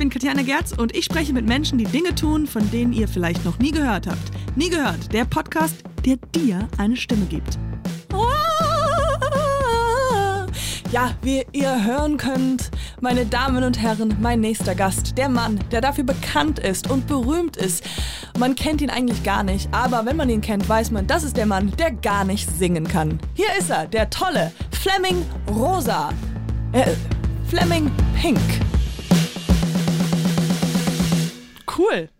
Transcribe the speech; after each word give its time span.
bin 0.00 0.08
Katjana 0.08 0.40
Gerz 0.40 0.72
und 0.72 0.96
ich 0.96 1.04
spreche 1.04 1.34
mit 1.34 1.46
Menschen, 1.46 1.76
die 1.76 1.84
Dinge 1.84 2.14
tun, 2.14 2.46
von 2.46 2.70
denen 2.70 2.94
ihr 2.94 3.06
vielleicht 3.06 3.44
noch 3.44 3.58
nie 3.58 3.70
gehört 3.70 4.06
habt. 4.06 4.30
Nie 4.56 4.70
gehört, 4.70 5.12
der 5.12 5.26
Podcast, 5.26 5.84
der 6.06 6.16
dir 6.34 6.66
eine 6.78 6.96
Stimme 6.96 7.26
gibt. 7.26 7.58
Ja, 10.90 11.14
wie 11.20 11.44
ihr 11.52 11.84
hören 11.84 12.16
könnt, 12.16 12.70
meine 13.02 13.26
Damen 13.26 13.62
und 13.62 13.78
Herren, 13.78 14.16
mein 14.22 14.40
nächster 14.40 14.74
Gast, 14.74 15.18
der 15.18 15.28
Mann, 15.28 15.60
der 15.70 15.82
dafür 15.82 16.04
bekannt 16.04 16.58
ist 16.58 16.90
und 16.90 17.06
berühmt 17.06 17.58
ist. 17.58 17.84
Man 18.38 18.54
kennt 18.54 18.80
ihn 18.80 18.88
eigentlich 18.88 19.22
gar 19.22 19.42
nicht, 19.42 19.68
aber 19.70 20.06
wenn 20.06 20.16
man 20.16 20.30
ihn 20.30 20.40
kennt, 20.40 20.66
weiß 20.66 20.92
man, 20.92 21.06
das 21.06 21.24
ist 21.24 21.36
der 21.36 21.46
Mann, 21.46 21.74
der 21.78 21.90
gar 21.90 22.24
nicht 22.24 22.48
singen 22.48 22.88
kann. 22.88 23.20
Hier 23.34 23.54
ist 23.58 23.68
er, 23.68 23.86
der 23.86 24.08
tolle 24.08 24.50
Fleming 24.70 25.26
Rosa. 25.46 26.08
Äh, 26.72 26.86
Fleming 27.50 27.90
Pink. 28.18 28.40
Cool. 31.80 32.10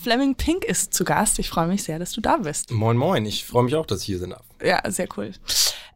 Fleming 0.00 0.36
Pink 0.36 0.64
ist 0.64 0.94
zu 0.94 1.04
Gast. 1.04 1.40
Ich 1.40 1.48
freue 1.48 1.66
mich 1.66 1.82
sehr, 1.82 1.98
dass 1.98 2.12
du 2.12 2.20
da 2.20 2.36
bist. 2.36 2.70
Moin, 2.70 2.96
moin. 2.96 3.26
Ich 3.26 3.44
freue 3.44 3.64
mich 3.64 3.74
auch, 3.74 3.86
dass 3.86 4.00
ich 4.00 4.06
hier 4.06 4.18
sein 4.18 4.30
darf. 4.30 4.44
Ja, 4.62 4.80
sehr 4.90 5.08
cool. 5.16 5.32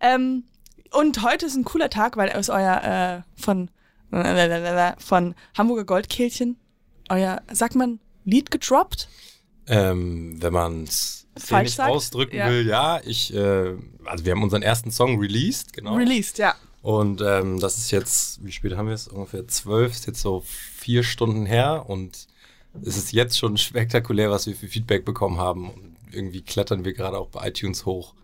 Ähm, 0.00 0.44
und 0.90 1.22
heute 1.22 1.46
ist 1.46 1.54
ein 1.54 1.64
cooler 1.64 1.88
Tag, 1.88 2.16
weil 2.16 2.32
aus 2.32 2.48
euer 2.48 3.24
äh, 3.36 3.40
von 3.40 3.70
von 4.98 5.34
Hamburger 5.56 5.84
Goldkehlchen 5.84 6.56
euer, 7.08 7.42
sagt 7.50 7.76
man, 7.76 8.00
Lied 8.24 8.50
gedroppt? 8.50 9.08
Ähm, 9.66 10.42
wenn 10.42 10.52
man 10.52 10.84
es 10.84 11.26
nicht 11.50 11.80
ausdrücken 11.80 12.36
ja. 12.36 12.48
will, 12.48 12.66
ja. 12.66 13.00
Ich, 13.04 13.32
äh, 13.32 13.74
also 14.04 14.24
wir 14.24 14.32
haben 14.32 14.42
unseren 14.42 14.62
ersten 14.62 14.90
Song 14.90 15.18
released, 15.18 15.72
genau. 15.72 15.94
Released, 15.94 16.38
ja. 16.38 16.54
Und 16.82 17.22
ähm, 17.22 17.60
das 17.60 17.78
ist 17.78 17.90
jetzt, 17.92 18.44
wie 18.44 18.50
spät 18.50 18.76
haben 18.76 18.88
wir 18.88 18.94
es? 18.94 19.06
Ungefähr 19.06 19.46
zwölf, 19.46 19.92
ist 19.92 20.06
jetzt 20.06 20.20
so 20.20 20.42
vier 20.44 21.04
Stunden 21.04 21.46
her 21.46 21.84
und 21.86 22.26
es 22.84 22.96
ist 22.96 23.12
jetzt 23.12 23.38
schon 23.38 23.56
spektakulär, 23.58 24.30
was 24.30 24.46
wir 24.46 24.54
für 24.54 24.68
Feedback 24.68 25.04
bekommen 25.04 25.38
haben. 25.38 25.70
Und 25.70 25.96
irgendwie 26.12 26.42
klettern 26.42 26.84
wir 26.84 26.92
gerade 26.92 27.18
auch 27.18 27.28
bei 27.28 27.48
iTunes 27.48 27.86
hoch. 27.86 28.14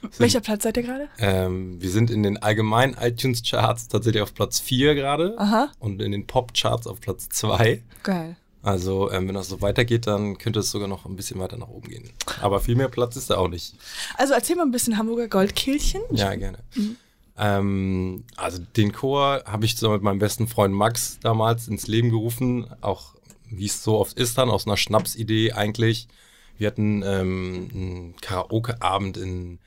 Sind, 0.00 0.20
Welcher 0.20 0.40
Platz 0.40 0.62
seid 0.62 0.76
ihr 0.78 0.82
gerade? 0.82 1.08
Ähm, 1.18 1.80
wir 1.80 1.90
sind 1.90 2.10
in 2.10 2.22
den 2.22 2.38
allgemeinen 2.38 2.96
iTunes-Charts 2.98 3.88
tatsächlich 3.88 4.22
auf 4.22 4.32
Platz 4.32 4.58
4 4.58 4.94
gerade. 4.94 5.34
Aha. 5.38 5.70
Und 5.78 6.00
in 6.00 6.12
den 6.12 6.26
Pop-Charts 6.26 6.86
auf 6.86 7.00
Platz 7.00 7.28
2. 7.28 7.82
Geil. 8.02 8.36
Also, 8.62 9.10
ähm, 9.10 9.28
wenn 9.28 9.34
das 9.34 9.48
so 9.48 9.62
weitergeht, 9.62 10.06
dann 10.06 10.36
könnte 10.36 10.60
es 10.60 10.70
sogar 10.70 10.88
noch 10.88 11.06
ein 11.06 11.16
bisschen 11.16 11.40
weiter 11.40 11.56
nach 11.56 11.68
oben 11.68 11.88
gehen. 11.88 12.10
Aber 12.42 12.60
viel 12.60 12.76
mehr 12.76 12.88
Platz 12.88 13.16
ist 13.16 13.30
da 13.30 13.36
auch 13.36 13.48
nicht. 13.48 13.74
Also, 14.16 14.34
erzähl 14.34 14.56
mal 14.56 14.64
ein 14.64 14.70
bisschen 14.70 14.98
Hamburger 14.98 15.28
Goldkehlchen. 15.28 16.02
Ja, 16.10 16.34
gerne. 16.34 16.58
Mhm. 16.74 16.96
Ähm, 17.38 18.24
also, 18.36 18.58
den 18.76 18.92
Chor 18.92 19.42
habe 19.46 19.64
ich 19.64 19.76
zusammen 19.76 19.94
mit 19.94 20.02
meinem 20.02 20.18
besten 20.18 20.46
Freund 20.46 20.74
Max 20.74 21.18
damals 21.22 21.68
ins 21.68 21.86
Leben 21.86 22.10
gerufen. 22.10 22.66
Auch, 22.82 23.14
wie 23.50 23.66
es 23.66 23.82
so 23.82 23.98
oft 23.98 24.16
ist, 24.16 24.38
dann 24.38 24.50
aus 24.50 24.66
einer 24.66 24.76
Schnapsidee 24.76 25.52
eigentlich. 25.52 26.08
Wir 26.56 26.66
hatten 26.66 27.02
ähm, 27.02 27.68
einen 27.72 28.14
Karaoke-Abend 28.20 29.16
in 29.16 29.58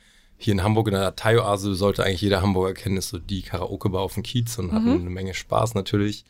hier 0.44 0.53
in 0.53 0.64
Hamburg 0.64 0.88
in 0.88 0.94
der 0.94 1.03
Dateioase 1.03 1.73
sollte 1.73 2.04
eigentlich 2.04 2.22
jeder 2.22 2.42
Hamburger 2.42 2.73
kennen, 2.73 2.98
ist 2.98 3.09
so 3.09 3.17
die 3.17 3.44
Karaoke-Bar 3.44 4.02
auf 4.02 4.16
dem 4.16 4.23
Kiez 4.23 4.58
und 4.59 4.67
mhm. 4.67 4.72
hatten 4.73 4.92
eine 4.92 5.09
Menge 5.09 5.34
Spaß 5.34 5.73
natürlich. 5.73 6.26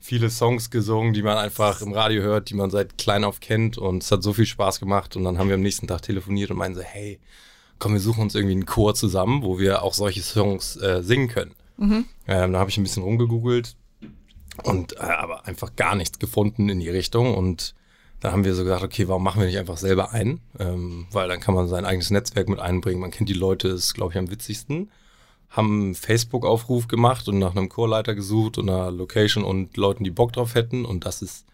Viele 0.00 0.28
Songs 0.28 0.68
gesungen, 0.68 1.14
die 1.14 1.22
man 1.22 1.38
einfach 1.38 1.80
im 1.80 1.94
Radio 1.94 2.22
hört, 2.22 2.50
die 2.50 2.54
man 2.54 2.68
seit 2.68 2.98
klein 2.98 3.24
auf 3.24 3.40
kennt 3.40 3.78
und 3.78 4.02
es 4.02 4.12
hat 4.12 4.22
so 4.22 4.34
viel 4.34 4.44
Spaß 4.44 4.80
gemacht 4.80 5.16
und 5.16 5.24
dann 5.24 5.38
haben 5.38 5.48
wir 5.48 5.54
am 5.54 5.62
nächsten 5.62 5.86
Tag 5.86 6.02
telefoniert 6.02 6.50
und 6.50 6.58
meinen 6.58 6.74
so, 6.74 6.82
hey, 6.82 7.18
komm, 7.78 7.94
wir 7.94 8.00
suchen 8.00 8.24
uns 8.24 8.34
irgendwie 8.34 8.52
einen 8.52 8.66
Chor 8.66 8.94
zusammen, 8.94 9.42
wo 9.42 9.58
wir 9.58 9.82
auch 9.82 9.94
solche 9.94 10.20
Songs 10.20 10.76
äh, 10.76 11.02
singen 11.02 11.28
können. 11.28 11.54
Mhm. 11.78 12.04
Ähm, 12.28 12.52
da 12.52 12.58
habe 12.58 12.68
ich 12.68 12.76
ein 12.76 12.82
bisschen 12.82 13.02
rumgegoogelt 13.02 13.76
und 14.62 14.94
äh, 14.94 15.00
aber 15.00 15.46
einfach 15.46 15.74
gar 15.76 15.94
nichts 15.94 16.18
gefunden 16.18 16.68
in 16.68 16.80
die 16.80 16.90
Richtung 16.90 17.34
und 17.34 17.74
da 18.24 18.32
haben 18.32 18.44
wir 18.44 18.54
so 18.54 18.64
gesagt, 18.64 18.82
okay, 18.82 19.06
warum 19.06 19.22
machen 19.22 19.40
wir 19.40 19.46
nicht 19.46 19.58
einfach 19.58 19.76
selber 19.76 20.12
ein? 20.12 20.40
Ähm, 20.58 21.06
weil 21.10 21.28
dann 21.28 21.40
kann 21.40 21.54
man 21.54 21.68
sein 21.68 21.84
eigenes 21.84 22.10
Netzwerk 22.10 22.48
mit 22.48 22.58
einbringen. 22.58 22.98
Man 22.98 23.10
kennt 23.10 23.28
die 23.28 23.34
Leute, 23.34 23.68
ist, 23.68 23.92
glaube 23.92 24.12
ich, 24.12 24.18
am 24.18 24.30
witzigsten. 24.30 24.90
Haben 25.50 25.94
Facebook-Aufruf 25.94 26.88
gemacht 26.88 27.28
und 27.28 27.38
nach 27.38 27.54
einem 27.54 27.68
Chorleiter 27.68 28.14
gesucht 28.14 28.56
und 28.56 28.70
einer 28.70 28.90
Location 28.90 29.44
und 29.44 29.76
Leuten, 29.76 30.04
die 30.04 30.10
Bock 30.10 30.32
drauf 30.32 30.54
hätten. 30.54 30.86
Und 30.86 31.04
das 31.04 31.20
ist 31.20 31.44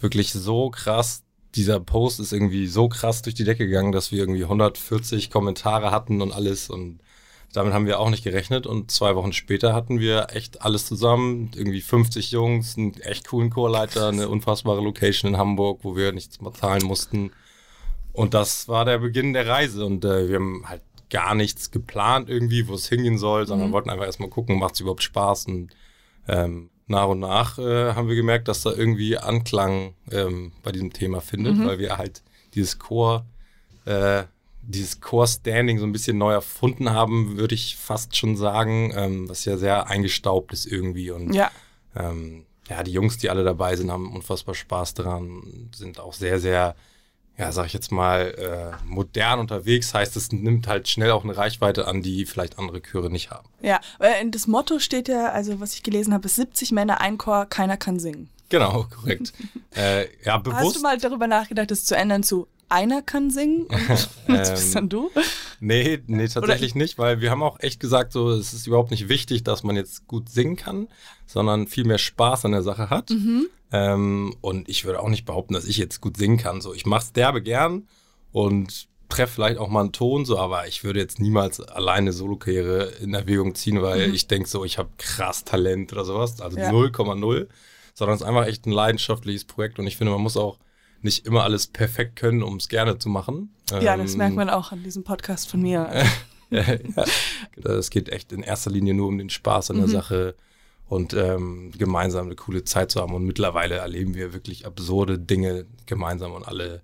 wirklich 0.00 0.32
so 0.32 0.70
krass. 0.70 1.24
Dieser 1.56 1.78
Post 1.78 2.20
ist 2.20 2.32
irgendwie 2.32 2.68
so 2.68 2.88
krass 2.88 3.20
durch 3.20 3.34
die 3.34 3.44
Decke 3.44 3.66
gegangen, 3.66 3.92
dass 3.92 4.10
wir 4.10 4.20
irgendwie 4.20 4.44
140 4.44 5.28
Kommentare 5.28 5.90
hatten 5.90 6.22
und 6.22 6.32
alles. 6.32 6.70
Und 6.70 7.00
damit 7.54 7.72
haben 7.72 7.86
wir 7.86 8.00
auch 8.00 8.10
nicht 8.10 8.24
gerechnet 8.24 8.66
und 8.66 8.90
zwei 8.90 9.14
Wochen 9.14 9.32
später 9.32 9.74
hatten 9.74 10.00
wir 10.00 10.26
echt 10.32 10.62
alles 10.62 10.86
zusammen. 10.86 11.52
Irgendwie 11.54 11.80
50 11.80 12.32
Jungs, 12.32 12.76
einen 12.76 13.00
echt 13.00 13.28
coolen 13.28 13.50
Chorleiter, 13.50 14.08
eine 14.08 14.28
unfassbare 14.28 14.82
Location 14.82 15.32
in 15.32 15.38
Hamburg, 15.38 15.80
wo 15.84 15.94
wir 15.94 16.10
nichts 16.10 16.40
mehr 16.40 16.52
zahlen 16.52 16.84
mussten. 16.84 17.30
Und 18.12 18.34
das 18.34 18.66
war 18.66 18.84
der 18.84 18.98
Beginn 18.98 19.32
der 19.34 19.46
Reise 19.46 19.86
und 19.86 20.04
äh, 20.04 20.28
wir 20.28 20.36
haben 20.36 20.68
halt 20.68 20.82
gar 21.10 21.36
nichts 21.36 21.70
geplant 21.70 22.28
irgendwie, 22.28 22.66
wo 22.66 22.74
es 22.74 22.88
hingehen 22.88 23.18
soll, 23.18 23.46
sondern 23.46 23.68
mhm. 23.68 23.72
wollten 23.72 23.90
einfach 23.90 24.06
erstmal 24.06 24.30
gucken, 24.30 24.58
macht 24.58 24.74
es 24.74 24.80
überhaupt 24.80 25.04
Spaß 25.04 25.46
und 25.46 25.70
ähm, 26.26 26.70
nach 26.88 27.06
und 27.06 27.20
nach 27.20 27.58
äh, 27.58 27.94
haben 27.94 28.08
wir 28.08 28.16
gemerkt, 28.16 28.48
dass 28.48 28.62
da 28.62 28.72
irgendwie 28.72 29.16
Anklang 29.16 29.94
ähm, 30.10 30.50
bei 30.64 30.72
diesem 30.72 30.92
Thema 30.92 31.20
findet, 31.20 31.56
mhm. 31.56 31.66
weil 31.66 31.78
wir 31.78 31.98
halt 31.98 32.24
dieses 32.54 32.80
Chor 32.80 33.26
äh, 33.84 34.24
dieses 34.66 35.00
Core-Standing 35.00 35.78
so 35.78 35.84
ein 35.84 35.92
bisschen 35.92 36.18
neu 36.18 36.32
erfunden 36.32 36.90
haben, 36.90 37.36
würde 37.36 37.54
ich 37.54 37.76
fast 37.76 38.16
schon 38.16 38.36
sagen, 38.36 38.92
ähm, 38.96 39.28
was 39.28 39.44
ja 39.44 39.56
sehr 39.56 39.88
eingestaubt 39.88 40.52
ist 40.52 40.66
irgendwie. 40.66 41.10
Und 41.10 41.32
ja. 41.34 41.50
Ähm, 41.94 42.46
ja, 42.68 42.82
die 42.82 42.92
Jungs, 42.92 43.18
die 43.18 43.30
alle 43.30 43.44
dabei 43.44 43.76
sind, 43.76 43.90
haben 43.90 44.14
unfassbar 44.14 44.54
Spaß 44.54 44.94
daran, 44.94 45.70
sind 45.74 46.00
auch 46.00 46.14
sehr, 46.14 46.40
sehr, 46.40 46.74
ja, 47.36 47.52
sag 47.52 47.66
ich 47.66 47.72
jetzt 47.72 47.92
mal, 47.92 48.34
äh, 48.38 48.84
modern 48.86 49.38
unterwegs. 49.38 49.92
Heißt, 49.92 50.16
es 50.16 50.32
nimmt 50.32 50.66
halt 50.66 50.88
schnell 50.88 51.10
auch 51.10 51.24
eine 51.24 51.36
Reichweite 51.36 51.86
an, 51.86 52.02
die 52.02 52.24
vielleicht 52.24 52.58
andere 52.58 52.80
Chöre 52.80 53.10
nicht 53.10 53.30
haben. 53.30 53.48
Ja, 53.60 53.80
das 54.30 54.46
Motto 54.46 54.78
steht 54.78 55.08
ja, 55.08 55.30
also 55.30 55.60
was 55.60 55.74
ich 55.74 55.82
gelesen 55.82 56.14
habe, 56.14 56.26
ist 56.26 56.36
70 56.36 56.72
Männer, 56.72 57.00
ein 57.00 57.18
Chor, 57.18 57.46
keiner 57.46 57.76
kann 57.76 57.98
singen. 57.98 58.30
Genau, 58.48 58.86
korrekt. 58.94 59.32
äh, 59.76 60.06
ja, 60.24 60.38
bewusst. 60.38 60.62
Hast 60.62 60.76
du 60.76 60.80
mal 60.80 60.98
darüber 60.98 61.26
nachgedacht, 61.26 61.70
das 61.70 61.84
zu 61.84 61.96
ändern 61.96 62.22
zu 62.22 62.46
einer 62.74 63.02
kann 63.02 63.30
singen 63.30 63.66
und 63.66 64.08
das 64.28 64.50
bist 64.50 64.66
ähm, 64.66 64.72
dann 64.74 64.88
du? 64.88 65.10
Nee, 65.60 66.02
nee, 66.06 66.28
tatsächlich 66.28 66.74
nicht, 66.74 66.98
weil 66.98 67.20
wir 67.20 67.30
haben 67.30 67.42
auch 67.42 67.60
echt 67.60 67.80
gesagt, 67.80 68.12
so, 68.12 68.30
es 68.30 68.52
ist 68.52 68.66
überhaupt 68.66 68.90
nicht 68.90 69.08
wichtig, 69.08 69.44
dass 69.44 69.62
man 69.62 69.76
jetzt 69.76 70.06
gut 70.08 70.28
singen 70.28 70.56
kann, 70.56 70.88
sondern 71.26 71.68
viel 71.68 71.84
mehr 71.84 71.98
Spaß 71.98 72.44
an 72.44 72.52
der 72.52 72.62
Sache 72.62 72.90
hat. 72.90 73.10
Mhm. 73.10 73.46
Ähm, 73.72 74.34
und 74.40 74.68
ich 74.68 74.84
würde 74.84 75.00
auch 75.00 75.08
nicht 75.08 75.24
behaupten, 75.24 75.54
dass 75.54 75.64
ich 75.64 75.78
jetzt 75.78 76.00
gut 76.00 76.16
singen 76.16 76.36
kann. 76.36 76.60
So, 76.60 76.74
ich 76.74 76.84
mach's 76.84 77.12
derbe 77.12 77.40
gern 77.40 77.86
und 78.32 78.88
treffe 79.08 79.34
vielleicht 79.34 79.58
auch 79.58 79.68
mal 79.68 79.80
einen 79.80 79.92
Ton, 79.92 80.24
so, 80.24 80.38
aber 80.38 80.66
ich 80.66 80.82
würde 80.82 80.98
jetzt 80.98 81.20
niemals 81.20 81.60
alleine 81.60 82.12
Solo-Karriere 82.12 82.92
in 83.00 83.14
Erwägung 83.14 83.54
ziehen, 83.54 83.80
weil 83.80 84.08
mhm. 84.08 84.14
ich 84.14 84.26
denke 84.26 84.48
so, 84.48 84.64
ich 84.64 84.78
habe 84.78 84.90
krass 84.98 85.44
Talent 85.44 85.92
oder 85.92 86.04
sowas, 86.04 86.40
also 86.40 86.58
0,0, 86.58 87.38
ja. 87.38 87.46
sondern 87.94 88.16
es 88.16 88.22
ist 88.22 88.26
einfach 88.26 88.46
echt 88.46 88.66
ein 88.66 88.72
leidenschaftliches 88.72 89.44
Projekt 89.44 89.78
und 89.78 89.86
ich 89.86 89.96
finde, 89.96 90.12
man 90.12 90.20
muss 90.20 90.36
auch 90.36 90.58
nicht 91.04 91.26
immer 91.26 91.44
alles 91.44 91.66
perfekt 91.66 92.16
können, 92.16 92.42
um 92.42 92.56
es 92.56 92.68
gerne 92.68 92.98
zu 92.98 93.08
machen. 93.08 93.54
Ja, 93.80 93.96
das 93.96 94.12
ähm, 94.12 94.18
merkt 94.18 94.36
man 94.36 94.50
auch 94.50 94.72
an 94.72 94.82
diesem 94.82 95.04
Podcast 95.04 95.48
von 95.50 95.60
mir. 95.60 95.90
es 97.64 97.90
geht 97.90 98.08
echt 98.08 98.32
in 98.32 98.42
erster 98.42 98.70
Linie 98.70 98.94
nur 98.94 99.08
um 99.08 99.18
den 99.18 99.30
Spaß 99.30 99.70
an 99.70 99.76
der 99.76 99.86
mhm. 99.86 99.92
Sache 99.92 100.34
und 100.88 101.14
ähm, 101.14 101.72
gemeinsam 101.76 102.26
eine 102.26 102.36
coole 102.36 102.64
Zeit 102.64 102.90
zu 102.90 103.00
haben. 103.00 103.14
Und 103.14 103.24
mittlerweile 103.24 103.76
erleben 103.76 104.14
wir 104.14 104.32
wirklich 104.32 104.66
absurde 104.66 105.18
Dinge 105.18 105.66
gemeinsam 105.86 106.32
und 106.32 106.46
alle 106.46 106.82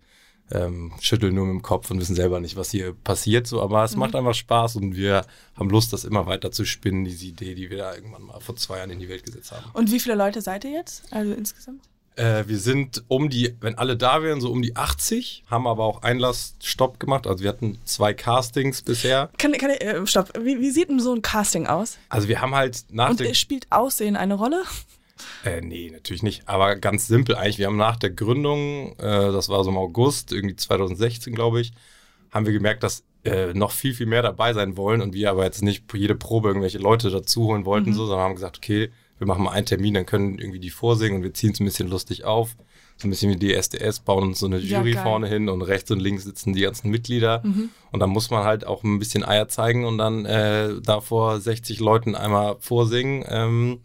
ähm, 0.52 0.92
schütteln 1.00 1.34
nur 1.34 1.46
mit 1.46 1.54
dem 1.54 1.62
Kopf 1.62 1.90
und 1.90 2.00
wissen 2.00 2.16
selber 2.16 2.40
nicht, 2.40 2.56
was 2.56 2.70
hier 2.70 2.92
passiert. 2.92 3.46
So, 3.46 3.62
aber 3.62 3.84
es 3.84 3.94
mhm. 3.94 4.00
macht 4.00 4.14
einfach 4.14 4.34
Spaß 4.34 4.76
und 4.76 4.96
wir 4.96 5.24
haben 5.54 5.70
Lust, 5.70 5.92
das 5.92 6.04
immer 6.04 6.26
weiter 6.26 6.50
zu 6.50 6.64
spinnen, 6.64 7.04
diese 7.04 7.26
Idee, 7.26 7.54
die 7.54 7.70
wir 7.70 7.78
da 7.78 7.94
irgendwann 7.94 8.22
mal 8.22 8.40
vor 8.40 8.56
zwei 8.56 8.78
Jahren 8.78 8.90
in 8.90 8.98
die 8.98 9.08
Welt 9.08 9.24
gesetzt 9.24 9.52
haben. 9.52 9.64
Und 9.72 9.90
wie 9.92 10.00
viele 10.00 10.14
Leute 10.14 10.40
seid 10.40 10.64
ihr 10.64 10.72
jetzt? 10.72 11.04
Also 11.12 11.32
insgesamt? 11.32 11.89
Äh, 12.16 12.44
wir 12.46 12.58
sind 12.58 13.04
um 13.08 13.30
die, 13.30 13.56
wenn 13.60 13.78
alle 13.78 13.96
da 13.96 14.22
wären, 14.22 14.40
so 14.40 14.50
um 14.50 14.62
die 14.62 14.76
80, 14.76 15.44
haben 15.50 15.66
aber 15.66 15.84
auch 15.84 16.02
Einlassstopp 16.02 16.98
gemacht. 17.00 17.26
Also 17.26 17.42
wir 17.42 17.50
hatten 17.50 17.78
zwei 17.84 18.14
Castings 18.14 18.82
bisher. 18.82 19.30
Kann, 19.38 19.52
kann 19.52 19.70
ich, 19.70 19.80
äh, 19.80 20.06
stopp, 20.06 20.32
wie, 20.38 20.60
wie, 20.60 20.70
sieht 20.70 20.88
denn 20.88 21.00
so 21.00 21.14
ein 21.14 21.22
Casting 21.22 21.66
aus? 21.66 21.98
Also 22.08 22.28
wir 22.28 22.40
haben 22.40 22.54
halt 22.54 22.84
nach 22.90 23.10
Und 23.10 23.20
der 23.20 23.34
spielt 23.34 23.66
Aussehen 23.70 24.16
eine 24.16 24.34
Rolle? 24.34 24.62
Äh, 25.44 25.60
nee, 25.60 25.90
natürlich 25.92 26.22
nicht. 26.22 26.48
Aber 26.48 26.76
ganz 26.76 27.06
simpel 27.06 27.34
eigentlich. 27.34 27.58
Wir 27.58 27.66
haben 27.66 27.76
nach 27.76 27.96
der 27.96 28.08
Gründung, 28.08 28.98
äh, 28.98 29.32
das 29.32 29.50
war 29.50 29.62
so 29.64 29.70
im 29.70 29.76
August, 29.76 30.32
irgendwie 30.32 30.56
2016, 30.56 31.34
glaube 31.34 31.60
ich, 31.60 31.72
haben 32.30 32.46
wir 32.46 32.54
gemerkt, 32.54 32.82
dass 32.82 33.04
äh, 33.24 33.52
noch 33.52 33.70
viel, 33.72 33.94
viel 33.94 34.06
mehr 34.06 34.22
dabei 34.22 34.54
sein 34.54 34.76
wollen 34.76 35.02
und 35.02 35.12
wir 35.12 35.30
aber 35.30 35.44
jetzt 35.44 35.62
nicht 35.62 35.84
jede 35.92 36.14
Probe 36.14 36.48
irgendwelche 36.48 36.78
Leute 36.78 37.10
dazu 37.10 37.44
holen 37.44 37.64
wollten, 37.66 37.90
mhm. 37.90 37.94
so, 37.94 38.06
sondern 38.06 38.24
haben 38.24 38.34
gesagt, 38.34 38.58
okay, 38.58 38.90
wir 39.20 39.26
machen 39.26 39.44
mal 39.44 39.52
einen 39.52 39.66
Termin, 39.66 39.94
dann 39.94 40.06
können 40.06 40.38
irgendwie 40.38 40.60
die 40.60 40.70
vorsingen 40.70 41.18
und 41.18 41.22
wir 41.22 41.34
ziehen 41.34 41.52
es 41.52 41.60
ein 41.60 41.66
bisschen 41.66 41.88
lustig 41.88 42.24
auf. 42.24 42.56
So 42.96 43.06
ein 43.06 43.10
bisschen 43.10 43.30
wie 43.30 43.36
die 43.36 43.54
SDS, 43.54 44.00
bauen 44.00 44.24
uns 44.24 44.40
so 44.40 44.46
eine 44.46 44.58
Jury 44.58 44.94
ja, 44.94 45.02
vorne 45.02 45.28
hin 45.28 45.48
und 45.50 45.62
rechts 45.62 45.90
und 45.90 46.00
links 46.00 46.24
sitzen 46.24 46.54
die 46.54 46.62
ganzen 46.62 46.90
Mitglieder. 46.90 47.42
Mhm. 47.44 47.68
Und 47.92 48.00
dann 48.00 48.10
muss 48.10 48.30
man 48.30 48.44
halt 48.44 48.66
auch 48.66 48.82
ein 48.82 48.98
bisschen 48.98 49.22
Eier 49.22 49.48
zeigen 49.48 49.84
und 49.84 49.98
dann 49.98 50.24
äh, 50.24 50.80
da 50.82 51.00
vor 51.00 51.38
60 51.38 51.80
Leuten 51.80 52.14
einmal 52.14 52.56
vorsingen 52.60 53.24
ähm, 53.28 53.80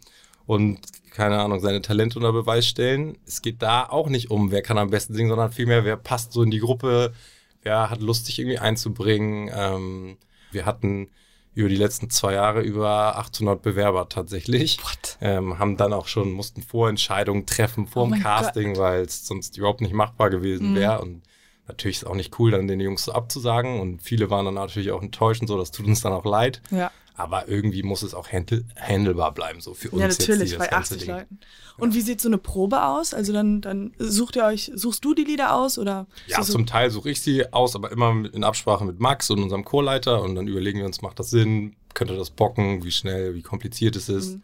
und 0.46 0.80
keine 1.12 1.40
Ahnung, 1.40 1.60
seine 1.60 1.82
Talente 1.82 2.18
unter 2.18 2.34
Beweis 2.34 2.68
stellen. 2.68 3.18
Es 3.26 3.42
geht 3.42 3.62
da 3.62 3.88
auch 3.90 4.10
nicht 4.10 4.32
um, 4.32 4.52
wer 4.52 4.62
kann 4.62 4.78
am 4.78 4.90
besten 4.90 5.14
singen, 5.14 5.30
sondern 5.30 5.52
vielmehr, 5.52 5.84
wer 5.84 5.98
passt 5.98 6.32
so 6.32 6.44
in 6.44 6.52
die 6.52 6.60
Gruppe, 6.60 7.14
wer 7.62 7.90
hat 7.90 8.02
Lust, 8.02 8.26
sich 8.26 8.40
irgendwie 8.40 8.60
einzubringen. 8.60 9.50
Ähm, 9.54 10.18
wir 10.52 10.66
hatten 10.66 11.10
über 11.56 11.70
die 11.70 11.76
letzten 11.76 12.10
zwei 12.10 12.34
Jahre 12.34 12.62
über 12.62 13.18
800 13.18 13.62
Bewerber 13.62 14.08
tatsächlich. 14.10 14.78
What? 14.84 15.18
Ähm, 15.22 15.58
haben 15.58 15.78
dann 15.78 15.94
auch 15.94 16.08
schon, 16.08 16.32
mussten 16.32 16.62
Vorentscheidungen 16.62 17.46
treffen 17.46 17.88
vor 17.88 18.04
Oh 18.04 18.10
dem 18.12 18.22
Casting, 18.22 18.78
weil 18.78 19.02
es 19.02 19.26
sonst 19.26 19.58
überhaupt 19.58 19.82
nicht 19.82 19.94
machbar 19.94 20.30
gewesen 20.30 20.72
Mhm. 20.72 20.76
wäre. 20.76 21.02
Und 21.02 21.24
natürlich 21.68 21.98
ist 21.98 22.04
es 22.04 22.08
auch 22.10 22.16
nicht 22.16 22.38
cool, 22.40 22.52
dann 22.52 22.68
den 22.68 22.80
Jungs 22.82 23.06
so 23.06 23.14
abzusagen. 23.14 23.80
Und 23.80 24.04
viele 24.04 24.30
waren 24.30 24.46
dann 24.46 24.54
natürlich 24.56 24.92
auch 24.92 25.02
enttäuscht 25.02 25.42
und 25.42 25.48
so, 25.48 25.58
das 25.58 25.72
tut 25.72 25.88
uns 25.88 26.02
dann 26.02 26.14
auch 26.14 26.26
leid. 26.26 26.62
Ja. 26.72 26.92
Aber 27.18 27.48
irgendwie 27.48 27.82
muss 27.82 28.02
es 28.04 28.14
auch 28.14 28.28
handel 28.30 28.66
handelbar 28.78 29.34
bleiben, 29.34 29.62
so 29.62 29.74
für 29.74 29.90
uns 29.90 30.02
Ja, 30.02 30.08
jetzt 30.08 30.20
natürlich, 30.20 30.50
hier 30.50 30.60
bei 30.60 30.66
das 30.68 30.72
ganze 30.72 30.96
80 30.96 31.08
Ding. 31.08 31.16
Leuten. 31.16 31.40
Und 31.78 31.94
wie 31.94 32.02
sieht 32.02 32.20
so 32.20 32.28
eine 32.28 32.38
Probe 32.38 32.84
aus? 32.84 33.14
Also 33.14 33.32
dann, 33.32 33.62
dann 33.62 33.94
sucht 33.98 34.36
ihr 34.36 34.44
euch, 34.44 34.72
suchst 34.76 35.04
du 35.06 35.14
die 35.14 35.24
Lieder 35.24 35.54
aus 35.56 35.78
oder? 35.78 36.08
Ja, 36.28 36.38
das 36.40 36.48
so- 36.48 36.54
zum 36.54 36.66
Teil 36.66 36.92
suche 36.92 37.10
ich 37.10 37.22
sie 37.22 37.52
aus, 37.54 37.76
aber 37.76 37.92
immer 37.92 38.12
in 38.34 38.44
Absprache 38.44 38.84
mit 38.84 39.00
Max 39.00 39.30
und 39.30 39.42
unserem 39.42 39.64
Chorleiter 39.64 40.22
und 40.22 40.36
dann 40.36 40.48
überlegen 40.48 40.80
wir 40.80 40.86
uns, 40.86 41.02
macht 41.02 41.18
das 41.20 41.30
Sinn, 41.30 41.76
könnte 41.94 42.18
das 42.18 42.32
bocken, 42.32 42.84
wie 42.84 42.92
schnell, 42.92 43.34
wie 43.36 43.42
kompliziert 43.42 43.96
es 43.96 44.10
ist. 44.10 44.34
Mhm. 44.36 44.42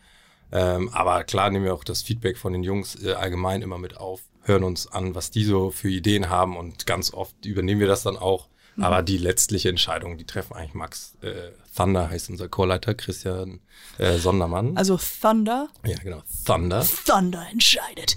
Ähm, 0.54 0.90
aber 0.94 1.24
klar 1.26 1.50
nehmen 1.50 1.66
wir 1.66 1.74
auch 1.74 1.84
das 1.84 2.02
Feedback 2.02 2.38
von 2.38 2.54
den 2.54 2.64
Jungs 2.64 3.02
äh, 3.04 3.14
allgemein 3.14 3.62
immer 3.62 3.78
mit 3.78 3.98
auf, 3.98 4.22
hören 4.44 4.64
uns 4.64 4.88
an, 4.88 5.14
was 5.16 5.30
die 5.32 5.44
so 5.44 5.72
für 5.72 5.90
Ideen 5.90 6.30
haben 6.30 6.56
und 6.58 6.86
ganz 6.86 7.14
oft 7.14 7.46
übernehmen 7.46 7.80
wir 7.82 7.88
das 7.88 8.04
dann 8.04 8.18
auch. 8.18 8.48
Mhm. 8.82 8.86
Aber 8.86 9.02
die 9.04 9.18
letztliche 9.18 9.70
Entscheidung, 9.70 10.18
die 10.18 10.26
treffen 10.26 10.54
eigentlich 10.54 10.74
Max. 10.74 11.14
Äh, 11.22 11.52
Thunder 11.76 12.10
heißt 12.10 12.30
unser 12.30 12.50
Chorleiter, 12.50 12.94
Christian 12.94 13.60
äh, 13.98 14.18
Sondermann. 14.18 14.76
Also 14.78 14.98
Thunder. 14.98 15.70
ja, 15.86 15.98
genau. 15.98 16.22
Thunder. 16.46 16.86
Thunder 17.06 17.46
entscheidet. 17.52 18.16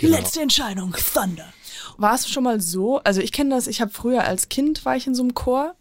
Die 0.00 0.06
Genau. 0.06 0.18
letzte 0.18 0.40
Entscheidung, 0.42 0.94
Thunder. 1.14 1.46
War 1.98 2.14
es 2.14 2.28
schon 2.28 2.42
mal 2.44 2.60
so? 2.60 2.98
Also 3.04 3.20
ich 3.20 3.30
kenne 3.32 3.54
das, 3.54 3.66
ich 3.68 3.80
habe 3.80 3.92
früher 3.92 4.24
als 4.24 4.48
Kind 4.48 4.84
war 4.84 4.96
ich 4.96 5.06
in 5.06 5.14
so 5.14 5.22
einem 5.22 5.34
Chor. 5.34 5.74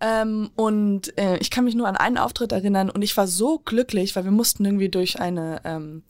Ähm, 0.00 0.50
und 0.54 1.16
äh, 1.18 1.38
ich 1.38 1.50
kann 1.50 1.64
mich 1.64 1.74
nur 1.74 1.88
an 1.88 1.96
einen 1.96 2.18
Auftritt 2.18 2.52
erinnern 2.52 2.88
und 2.90 3.02
ich 3.02 3.16
war 3.16 3.26
so 3.26 3.58
glücklich, 3.58 4.14
weil 4.14 4.24
wir 4.24 4.30
mussten 4.30 4.64
irgendwie 4.64 4.88
durch 4.90 5.18
eine 5.20 5.60
ähm, 5.64 6.02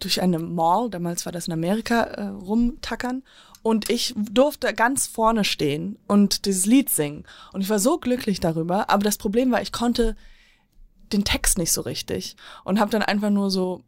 durch 0.00 0.22
eine 0.22 0.38
Mall, 0.38 0.90
damals 0.90 1.24
war 1.26 1.32
das 1.32 1.46
in 1.48 1.52
Amerika, 1.52 2.02
äh, 2.02 2.28
rumtackern. 2.28 3.22
Und 3.62 3.90
ich 3.90 4.14
durfte 4.16 4.72
ganz 4.74 5.06
vorne 5.06 5.44
stehen 5.44 5.98
und 6.06 6.44
dieses 6.46 6.66
Lied 6.66 6.90
singen. 6.90 7.24
Und 7.52 7.60
ich 7.60 7.68
war 7.68 7.78
so 7.78 7.98
glücklich 7.98 8.40
darüber. 8.40 8.88
Aber 8.90 9.02
das 9.02 9.18
Problem 9.18 9.50
war, 9.50 9.60
ich 9.62 9.72
konnte 9.72 10.16
den 11.12 11.24
Text 11.24 11.58
nicht 11.58 11.72
so 11.72 11.80
richtig. 11.82 12.36
Und 12.64 12.80
habe 12.80 12.90
dann 12.90 13.02
einfach 13.02 13.30
nur 13.30 13.50
so 13.50 13.82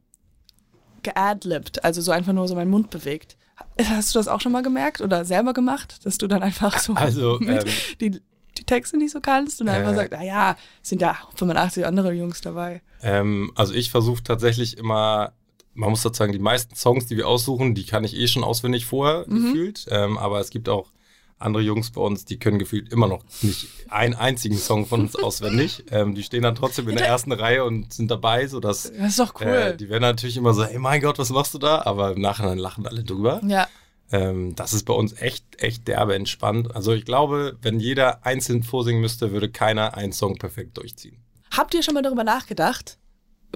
geadlibbed, 1.03 1.85
also 1.85 2.01
so 2.01 2.13
einfach 2.13 2.33
nur 2.33 2.49
so 2.49 2.55
meinen 2.55 2.71
Mund 2.71 2.91
bewegt. 2.91 3.37
Hast 3.83 4.15
du 4.15 4.19
das 4.19 4.29
auch 4.29 4.41
schon 4.41 4.53
mal 4.53 4.63
gemerkt 4.63 5.01
oder 5.01 5.25
selber 5.25 5.53
gemacht, 5.53 6.05
dass 6.05 6.19
du 6.19 6.27
dann 6.27 6.43
einfach 6.43 6.79
so 6.79 6.95
Also, 6.95 7.41
ähm, 7.43 7.65
die, 8.01 8.21
die 8.59 8.65
Texte 8.65 8.97
nicht 8.97 9.13
so 9.13 9.21
kannst 9.21 9.61
und 9.61 9.67
dann 9.67 9.77
einfach 9.77 9.93
Äh. 9.93 9.97
sagst, 9.97 10.13
naja, 10.13 10.57
sind 10.83 11.03
ja 11.03 11.17
85 11.37 11.87
andere 11.87 12.13
Jungs 12.13 12.41
dabei. 12.41 12.83
Ähm, 13.03 13.53
also 13.55 13.75
ich 13.75 13.91
versuche 13.91 14.23
tatsächlich 14.23 14.77
immer, 14.79 15.33
man 15.75 15.91
muss 15.91 16.03
dazu 16.03 16.19
sagen, 16.19 16.33
die 16.33 16.39
meisten 16.39 16.75
Songs, 16.75 17.07
die 17.07 17.17
wir 17.17 17.29
aussuchen, 17.29 17.75
die 17.75 17.87
kann 17.87 18.05
ich 18.05 18.17
eh 18.17 18.27
schon 18.29 18.45
auswendig 18.45 18.87
vorher 18.87 19.25
Mhm. 19.29 19.45
gefühlt. 19.47 19.87
Ähm, 19.91 20.19
aber 20.19 20.41
es 20.41 20.51
gibt 20.51 20.69
auch 20.69 20.91
andere 21.39 21.63
Jungs 21.63 21.91
bei 21.91 22.03
uns, 22.03 22.27
die 22.27 22.39
können 22.39 22.59
gefühlt 22.59 22.93
immer 22.93 23.07
noch 23.09 23.25
nicht 23.41 23.67
einen 23.89 24.15
einzigen 24.15 24.59
Song 24.59 24.85
von 24.85 25.01
uns 25.03 25.17
auswendig. 25.23 25.85
Ähm, 25.91 26.15
die 26.15 26.23
stehen 26.23 26.43
dann 26.43 26.55
trotzdem 26.55 26.87
in 26.91 26.97
der 26.97 27.07
ersten 27.07 27.33
Reihe 27.33 27.65
und 27.65 27.95
sind 27.95 28.11
dabei, 28.11 28.47
sodass 28.47 28.93
Das 28.93 29.09
ist 29.11 29.19
doch 29.19 29.35
cool. 29.41 29.47
äh, 29.47 29.77
die 29.77 29.89
werden 29.89 30.03
natürlich 30.03 30.37
immer 30.37 30.53
so, 30.53 30.65
hey 30.65 30.79
mein 30.79 31.01
Gott, 31.01 31.19
was 31.19 31.31
machst 31.31 31.55
du 31.55 31.59
da? 31.59 31.83
Aber 31.87 32.13
im 32.13 32.21
Nachhinein 32.21 32.59
lachen 32.59 32.87
alle 32.87 33.05
drüber. 33.05 33.41
ja. 33.47 33.67
Ähm, 34.13 34.57
das 34.57 34.73
ist 34.73 34.87
bei 34.87 34.93
uns 34.93 35.13
echt, 35.23 35.45
echt 35.63 35.87
derbe 35.87 36.17
entspannt. 36.17 36.75
Also 36.75 36.93
ich 36.93 37.05
glaube, 37.05 37.57
wenn 37.63 37.79
jeder 37.79 38.27
einzeln 38.27 38.65
vorsingen 38.65 39.01
müsste, 39.01 39.31
würde 39.31 39.49
keiner 39.49 39.95
einen 39.97 40.13
Song 40.13 40.37
perfekt 40.37 40.77
durchziehen. 40.79 41.17
Habt 41.53 41.75
ihr 41.75 41.83
schon 41.85 41.95
mal 41.95 42.03
darüber 42.03 42.25
nachgedacht, 42.25 42.99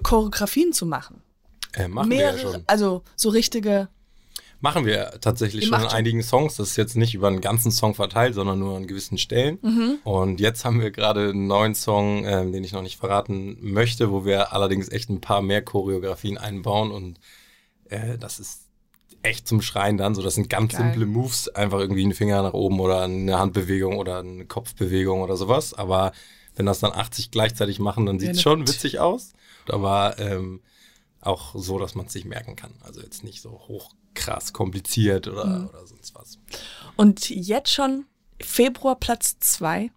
Choreografien 0.04 0.72
zu 0.72 0.86
machen? 0.86 1.22
Äh, 1.76 1.88
machen 1.88 2.10
wir 2.10 2.16
ja 2.18 2.32
Mehrere, 2.32 2.52
schon. 2.52 2.64
also 2.66 3.02
so 3.16 3.28
richtige. 3.30 3.88
Machen 4.60 4.86
wir 4.86 5.10
tatsächlich 5.20 5.66
schon 5.66 5.78
in 5.80 5.86
einigen 5.88 6.22
Songs. 6.22 6.56
Das 6.56 6.70
ist 6.70 6.76
jetzt 6.76 6.96
nicht 6.96 7.14
über 7.14 7.26
einen 7.28 7.42
ganzen 7.42 7.70
Song 7.70 7.94
verteilt, 7.94 8.34
sondern 8.34 8.58
nur 8.58 8.76
an 8.76 8.86
gewissen 8.86 9.18
Stellen. 9.18 9.58
Mhm. 9.60 9.98
Und 10.04 10.40
jetzt 10.40 10.64
haben 10.64 10.80
wir 10.80 10.90
gerade 10.90 11.30
einen 11.30 11.46
neuen 11.46 11.74
Song, 11.74 12.24
ähm, 12.24 12.50
den 12.52 12.64
ich 12.64 12.72
noch 12.72 12.80
nicht 12.80 12.96
verraten 12.96 13.58
möchte, 13.60 14.10
wo 14.10 14.24
wir 14.24 14.54
allerdings 14.54 14.88
echt 14.90 15.10
ein 15.10 15.20
paar 15.20 15.42
mehr 15.42 15.60
Choreografien 15.60 16.38
einbauen. 16.38 16.92
Und 16.92 17.18
äh, 17.90 18.16
das 18.16 18.38
ist 18.40 18.62
echt 19.22 19.46
zum 19.46 19.60
Schreien 19.60 19.98
dann. 19.98 20.14
So, 20.14 20.22
das 20.22 20.34
sind 20.34 20.48
ganz 20.48 20.72
Geil. 20.72 20.82
simple 20.82 21.04
Moves, 21.04 21.48
einfach 21.48 21.80
irgendwie 21.80 22.04
einen 22.04 22.14
Finger 22.14 22.42
nach 22.42 22.54
oben 22.54 22.80
oder 22.80 23.02
eine 23.02 23.38
Handbewegung 23.38 23.98
oder 23.98 24.20
eine 24.20 24.46
Kopfbewegung 24.46 25.20
oder 25.20 25.36
sowas. 25.36 25.74
Aber 25.74 26.12
wenn 26.56 26.64
das 26.64 26.78
dann 26.78 26.92
80 26.92 27.30
gleichzeitig 27.30 27.80
machen, 27.80 28.06
dann 28.06 28.16
Ja, 28.16 28.20
sieht 28.20 28.30
es 28.30 28.36
ne- 28.36 28.42
schon 28.42 28.60
witzig 28.68 28.98
aus. 28.98 29.32
Aber 29.68 30.18
ähm, 30.18 30.60
auch 31.26 31.54
so, 31.56 31.78
dass 31.78 31.94
man 31.94 32.06
es 32.06 32.12
sich 32.12 32.24
merken 32.24 32.56
kann. 32.56 32.72
Also 32.82 33.00
jetzt 33.00 33.24
nicht 33.24 33.40
so 33.42 33.50
hoch 33.68 33.94
krass 34.14 34.52
kompliziert 34.52 35.26
oder, 35.28 35.44
Mhm. 35.46 35.68
oder 35.68 35.86
sonst 35.86 36.14
was. 36.14 36.38
Und 36.96 37.28
jetzt 37.30 37.72
schon 37.72 38.04
Februar 38.40 38.96
Platz 38.98 39.38
zwei 39.40 39.90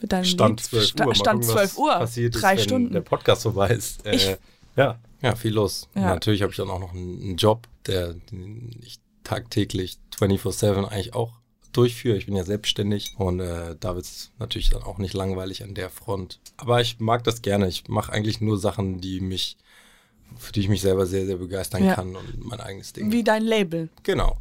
mit 0.00 0.12
deinem 0.12 0.24
Stand 0.24 0.60
Lied. 0.60 0.68
12 0.70 0.82
Uhr. 0.82 0.86
Sta- 0.86 1.14
Stand 1.14 1.40
gucken, 1.40 1.42
12 1.56 1.70
was 1.72 1.76
Uhr. 1.78 1.92
Passiert 1.94 2.34
ist, 2.34 2.42
Drei 2.42 2.56
wenn 2.56 2.62
Stunden. 2.64 2.92
der 2.92 3.00
Podcast 3.00 3.42
vorbei 3.42 3.70
ist. 3.70 4.04
Äh, 4.06 4.36
ja, 4.76 4.98
ja, 5.22 5.34
viel 5.36 5.52
los. 5.52 5.88
Ja. 5.94 6.02
Natürlich 6.14 6.42
habe 6.42 6.50
ich 6.52 6.56
dann 6.58 6.70
auch 6.70 6.78
noch 6.80 6.92
einen, 6.92 7.20
einen 7.22 7.36
Job, 7.36 7.66
der 7.86 8.12
den 8.14 8.78
ich 8.82 8.98
tagtäglich 9.24 9.98
24-7 10.18 10.84
eigentlich 10.86 11.14
auch 11.14 11.32
durchführe. 11.72 12.16
Ich 12.16 12.26
bin 12.26 12.36
ja 12.36 12.44
selbstständig 12.44 13.14
und 13.18 13.40
äh, 13.40 13.76
da 13.78 13.94
wird 13.96 14.04
es 14.06 14.30
natürlich 14.38 14.70
dann 14.70 14.82
auch 14.82 14.98
nicht 14.98 15.12
langweilig 15.14 15.62
an 15.62 15.74
der 15.74 15.90
Front. 15.90 16.38
Aber 16.56 16.80
ich 16.80 17.00
mag 17.00 17.24
das 17.24 17.42
gerne. 17.42 17.68
Ich 17.68 17.88
mache 17.88 18.12
eigentlich 18.12 18.40
nur 18.40 18.58
Sachen, 18.58 19.00
die 19.00 19.20
mich, 19.20 19.56
für 20.38 20.52
die 20.52 20.60
ich 20.60 20.68
mich 20.68 20.80
selber 20.82 21.06
sehr, 21.06 21.26
sehr 21.26 21.36
begeistern 21.36 21.84
Ja. 21.84 21.94
kann 21.94 22.14
und 22.16 22.44
mein 22.44 22.60
eigenes 22.60 22.92
Ding. 22.92 23.12
Wie 23.12 23.24
dein 23.24 23.42
Label. 23.44 23.88
Genau. 24.02 24.38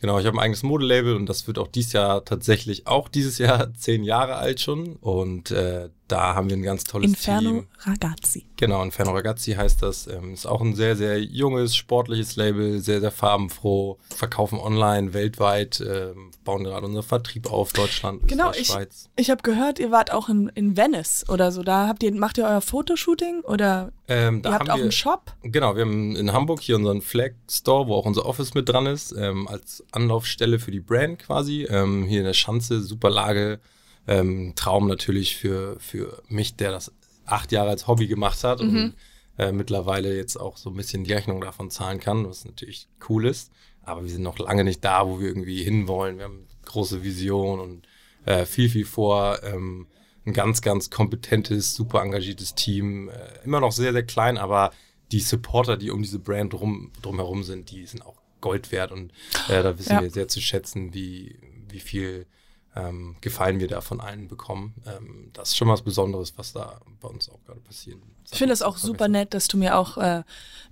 Genau, 0.00 0.18
ich 0.18 0.26
habe 0.26 0.36
ein 0.36 0.40
eigenes 0.40 0.62
Modelabel 0.62 1.16
und 1.16 1.26
das 1.26 1.46
wird 1.46 1.58
auch 1.58 1.68
dieses 1.68 1.92
Jahr 1.94 2.24
tatsächlich 2.24 2.86
auch 2.86 3.08
dieses 3.08 3.38
Jahr 3.38 3.72
zehn 3.78 4.04
Jahre 4.04 4.36
alt 4.36 4.60
schon. 4.60 4.96
Und 4.96 5.50
äh, 5.50 5.88
da 6.08 6.34
haben 6.34 6.50
wir 6.50 6.56
ein 6.56 6.62
ganz 6.62 6.84
tolles 6.84 7.08
Inferno 7.08 7.50
Team. 7.50 7.66
Ragazzi. 7.80 8.44
Genau, 8.56 8.82
Inferno 8.82 9.12
Ragazzi 9.12 9.52
heißt 9.52 9.82
das. 9.82 10.06
Ähm, 10.06 10.34
ist 10.34 10.46
auch 10.46 10.60
ein 10.60 10.74
sehr, 10.74 10.96
sehr 10.96 11.22
junges, 11.22 11.74
sportliches 11.74 12.36
Label, 12.36 12.80
sehr, 12.80 13.00
sehr 13.00 13.10
farbenfroh. 13.10 13.98
Verkaufen 14.14 14.58
online, 14.58 15.14
weltweit, 15.14 15.80
ähm, 15.80 16.30
bauen 16.44 16.64
gerade 16.64 16.86
unseren 16.86 17.02
Vertrieb 17.02 17.50
auf, 17.50 17.72
Deutschland, 17.72 18.28
Genau, 18.28 18.50
Österreich, 18.50 18.60
ich, 18.60 18.66
Schweiz. 18.68 19.10
ich 19.16 19.30
habe 19.30 19.42
gehört, 19.42 19.78
ihr 19.78 19.90
wart 19.90 20.12
auch 20.12 20.28
in, 20.28 20.48
in 20.54 20.76
Venice 20.76 21.24
oder 21.28 21.50
so. 21.50 21.62
Da 21.62 21.88
habt 21.88 22.02
ihr, 22.02 22.14
macht 22.14 22.36
ihr 22.38 22.44
euer 22.44 22.60
Fotoshooting 22.60 23.40
oder 23.40 23.90
Ähm, 24.06 24.42
da 24.42 24.50
ihr 24.50 24.54
habt 24.54 24.70
auch 24.70 24.76
wir, 24.76 24.82
einen 24.82 24.92
Shop? 24.92 25.32
Genau, 25.42 25.74
wir 25.74 25.82
haben 25.82 26.14
in 26.16 26.32
Hamburg 26.32 26.60
hier 26.60 26.76
unseren 26.76 27.00
Flag 27.00 27.32
Store, 27.50 27.86
wo 27.86 27.94
auch 27.94 28.04
unser 28.06 28.26
Office 28.26 28.52
mit 28.54 28.68
dran 28.68 28.86
ist, 28.86 29.12
ähm, 29.12 29.48
als 29.48 29.82
Anlaufstelle 29.92 30.58
für 30.58 30.70
die 30.70 30.80
Brand 30.80 31.18
quasi. 31.18 31.64
Ähm, 31.64 32.04
hier 32.04 32.20
in 32.20 32.26
der 32.26 32.34
Schanze, 32.34 32.82
super 32.82 33.08
Lage. 33.10 33.58
Ähm, 34.06 34.52
Traum 34.54 34.86
natürlich 34.88 35.36
für, 35.36 35.78
für 35.80 36.22
mich, 36.28 36.56
der 36.56 36.70
das 36.70 36.92
acht 37.24 37.52
Jahre 37.52 37.70
als 37.70 37.86
Hobby 37.86 38.06
gemacht 38.06 38.44
hat 38.44 38.60
und 38.60 38.94
äh, 39.38 39.50
mittlerweile 39.52 40.14
jetzt 40.16 40.36
auch 40.36 40.56
so 40.58 40.70
ein 40.70 40.76
bisschen 40.76 41.04
die 41.04 41.12
Rechnung 41.12 41.40
davon 41.40 41.70
zahlen 41.70 42.00
kann, 42.00 42.26
was 42.28 42.44
natürlich 42.44 42.86
cool 43.08 43.26
ist. 43.26 43.50
Aber 43.82 44.02
wir 44.02 44.10
sind 44.10 44.22
noch 44.22 44.38
lange 44.38 44.64
nicht 44.64 44.84
da, 44.84 45.06
wo 45.06 45.20
wir 45.20 45.28
irgendwie 45.28 45.62
hinwollen. 45.62 46.18
Wir 46.18 46.24
haben 46.24 46.46
große 46.66 47.02
Vision 47.02 47.60
und 47.60 47.86
äh, 48.26 48.44
viel, 48.46 48.68
viel 48.70 48.84
vor. 48.86 49.42
Ähm, 49.42 49.86
ein 50.26 50.32
ganz, 50.32 50.62
ganz 50.62 50.88
kompetentes, 50.90 51.74
super 51.74 52.02
engagiertes 52.02 52.54
Team. 52.54 53.08
Äh, 53.10 53.44
immer 53.44 53.60
noch 53.60 53.72
sehr, 53.72 53.92
sehr 53.92 54.04
klein, 54.04 54.38
aber 54.38 54.70
die 55.12 55.20
Supporter, 55.20 55.76
die 55.76 55.90
um 55.90 56.02
diese 56.02 56.18
Brand 56.18 56.54
rum, 56.54 56.92
drumherum 57.02 57.42
sind, 57.42 57.70
die 57.70 57.84
sind 57.86 58.04
auch 58.04 58.16
Gold 58.40 58.72
wert. 58.72 58.92
Und 58.92 59.12
äh, 59.48 59.62
da 59.62 59.78
wissen 59.78 59.92
Ja. 59.92 60.02
wir 60.02 60.10
sehr 60.10 60.28
zu 60.28 60.40
schätzen, 60.40 60.94
wie, 60.94 61.38
wie 61.68 61.80
viel 61.80 62.26
ähm, 62.76 63.16
Gefallen 63.20 63.60
wir 63.60 63.68
da 63.68 63.80
von 63.80 64.00
allen 64.00 64.28
bekommen. 64.28 64.74
Ähm, 64.86 65.30
das 65.32 65.50
ist 65.50 65.56
schon 65.56 65.68
was 65.68 65.82
Besonderes, 65.82 66.34
was 66.36 66.52
da 66.52 66.80
bei 67.00 67.08
uns 67.08 67.28
auch 67.28 67.42
gerade 67.46 67.60
passiert. 67.60 67.98
Ich 68.32 68.38
finde 68.38 68.52
es 68.54 68.62
auch 68.62 68.76
super 68.78 69.06
nett, 69.08 69.32
dass 69.34 69.46
du 69.48 69.56
mir 69.56 69.76
auch 69.76 69.96
äh, 69.98 70.22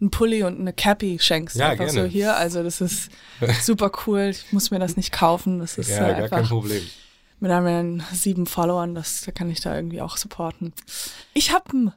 einen 0.01 0.11
Pulli 0.11 0.43
und 0.43 0.59
eine 0.59 0.73
Cappy 0.73 1.19
schenkst. 1.21 1.57
Ja, 1.57 1.69
einfach 1.69 1.85
gerne. 1.85 2.03
so 2.03 2.07
hier. 2.09 2.37
Also 2.37 2.63
das 2.63 2.81
ist 2.81 3.11
super 3.63 3.93
cool. 4.07 4.31
Ich 4.31 4.53
muss 4.53 4.71
mir 4.71 4.79
das 4.79 4.97
nicht 4.97 5.13
kaufen. 5.13 5.59
Das 5.61 5.79
ist 5.79 5.91
Ja, 5.91 6.09
äh, 6.09 6.21
gar 6.21 6.29
kein 6.29 6.47
Problem. 6.49 6.83
mit 7.41 7.51
meinen 7.51 8.03
sieben 8.13 8.47
Followern, 8.47 8.95
das 8.95 9.21
da 9.23 9.33
kann 9.33 9.51
ich 9.51 9.61
da 9.61 9.77
irgendwie 9.77 10.01
auch 10.01 10.17
supporten. 10.17 10.73
Ich 11.35 11.53
habe 11.53 11.93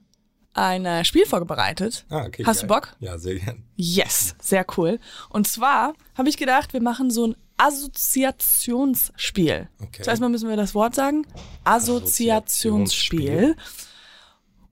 ein 0.56 1.06
Spiel 1.06 1.26
vorbereitet. 1.26 2.06
Ah, 2.10 2.26
okay, 2.26 2.44
Hast 2.46 2.64
du 2.64 2.68
geil. 2.68 2.80
Bock? 2.82 2.96
Ja, 3.00 3.18
sehr 3.18 3.36
gern. 3.36 3.64
Yes, 3.76 4.36
sehr 4.42 4.66
cool. 4.78 5.00
Und 5.30 5.48
zwar 5.48 5.94
habe 6.18 6.28
ich 6.30 6.38
gedacht, 6.38 6.74
wir 6.74 6.82
machen 6.82 7.12
so 7.12 7.28
ein 7.28 7.36
Assoziationsspiel. 7.58 9.70
Okay. 9.82 10.04
Zuerst 10.04 10.22
mal 10.22 10.30
müssen 10.30 10.50
wir 10.50 10.58
das 10.58 10.76
Wort 10.76 10.94
sagen. 10.96 11.26
Assoziationsspiel. 11.64 13.56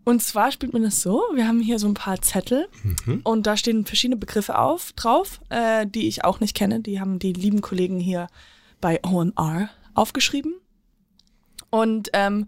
Und 0.06 0.22
zwar 0.22 0.52
spielt 0.52 0.74
man 0.74 0.84
das 0.84 1.02
so, 1.02 1.24
wir 1.34 1.48
haben 1.48 1.62
hier 1.62 1.80
so 1.80 1.88
ein 1.88 1.94
paar 1.94 2.22
Zettel 2.22 2.68
Mhm. 3.06 3.22
und 3.24 3.48
da 3.48 3.56
stehen 3.56 3.86
verschiedene 3.86 4.18
Begriffe 4.18 4.60
auf, 4.60 4.92
drauf, 4.94 5.40
äh, 5.50 5.88
die 5.88 6.08
ich 6.10 6.26
auch 6.26 6.42
nicht 6.42 6.56
kenne. 6.56 6.82
Die 6.82 7.00
haben 7.00 7.20
die 7.20 7.32
lieben 7.32 7.62
Kollegen 7.62 8.00
hier 8.00 8.28
bei 8.82 9.00
OMR 9.06 9.70
aufgeschrieben. 9.94 10.56
Und 11.70 12.10
ähm, 12.14 12.48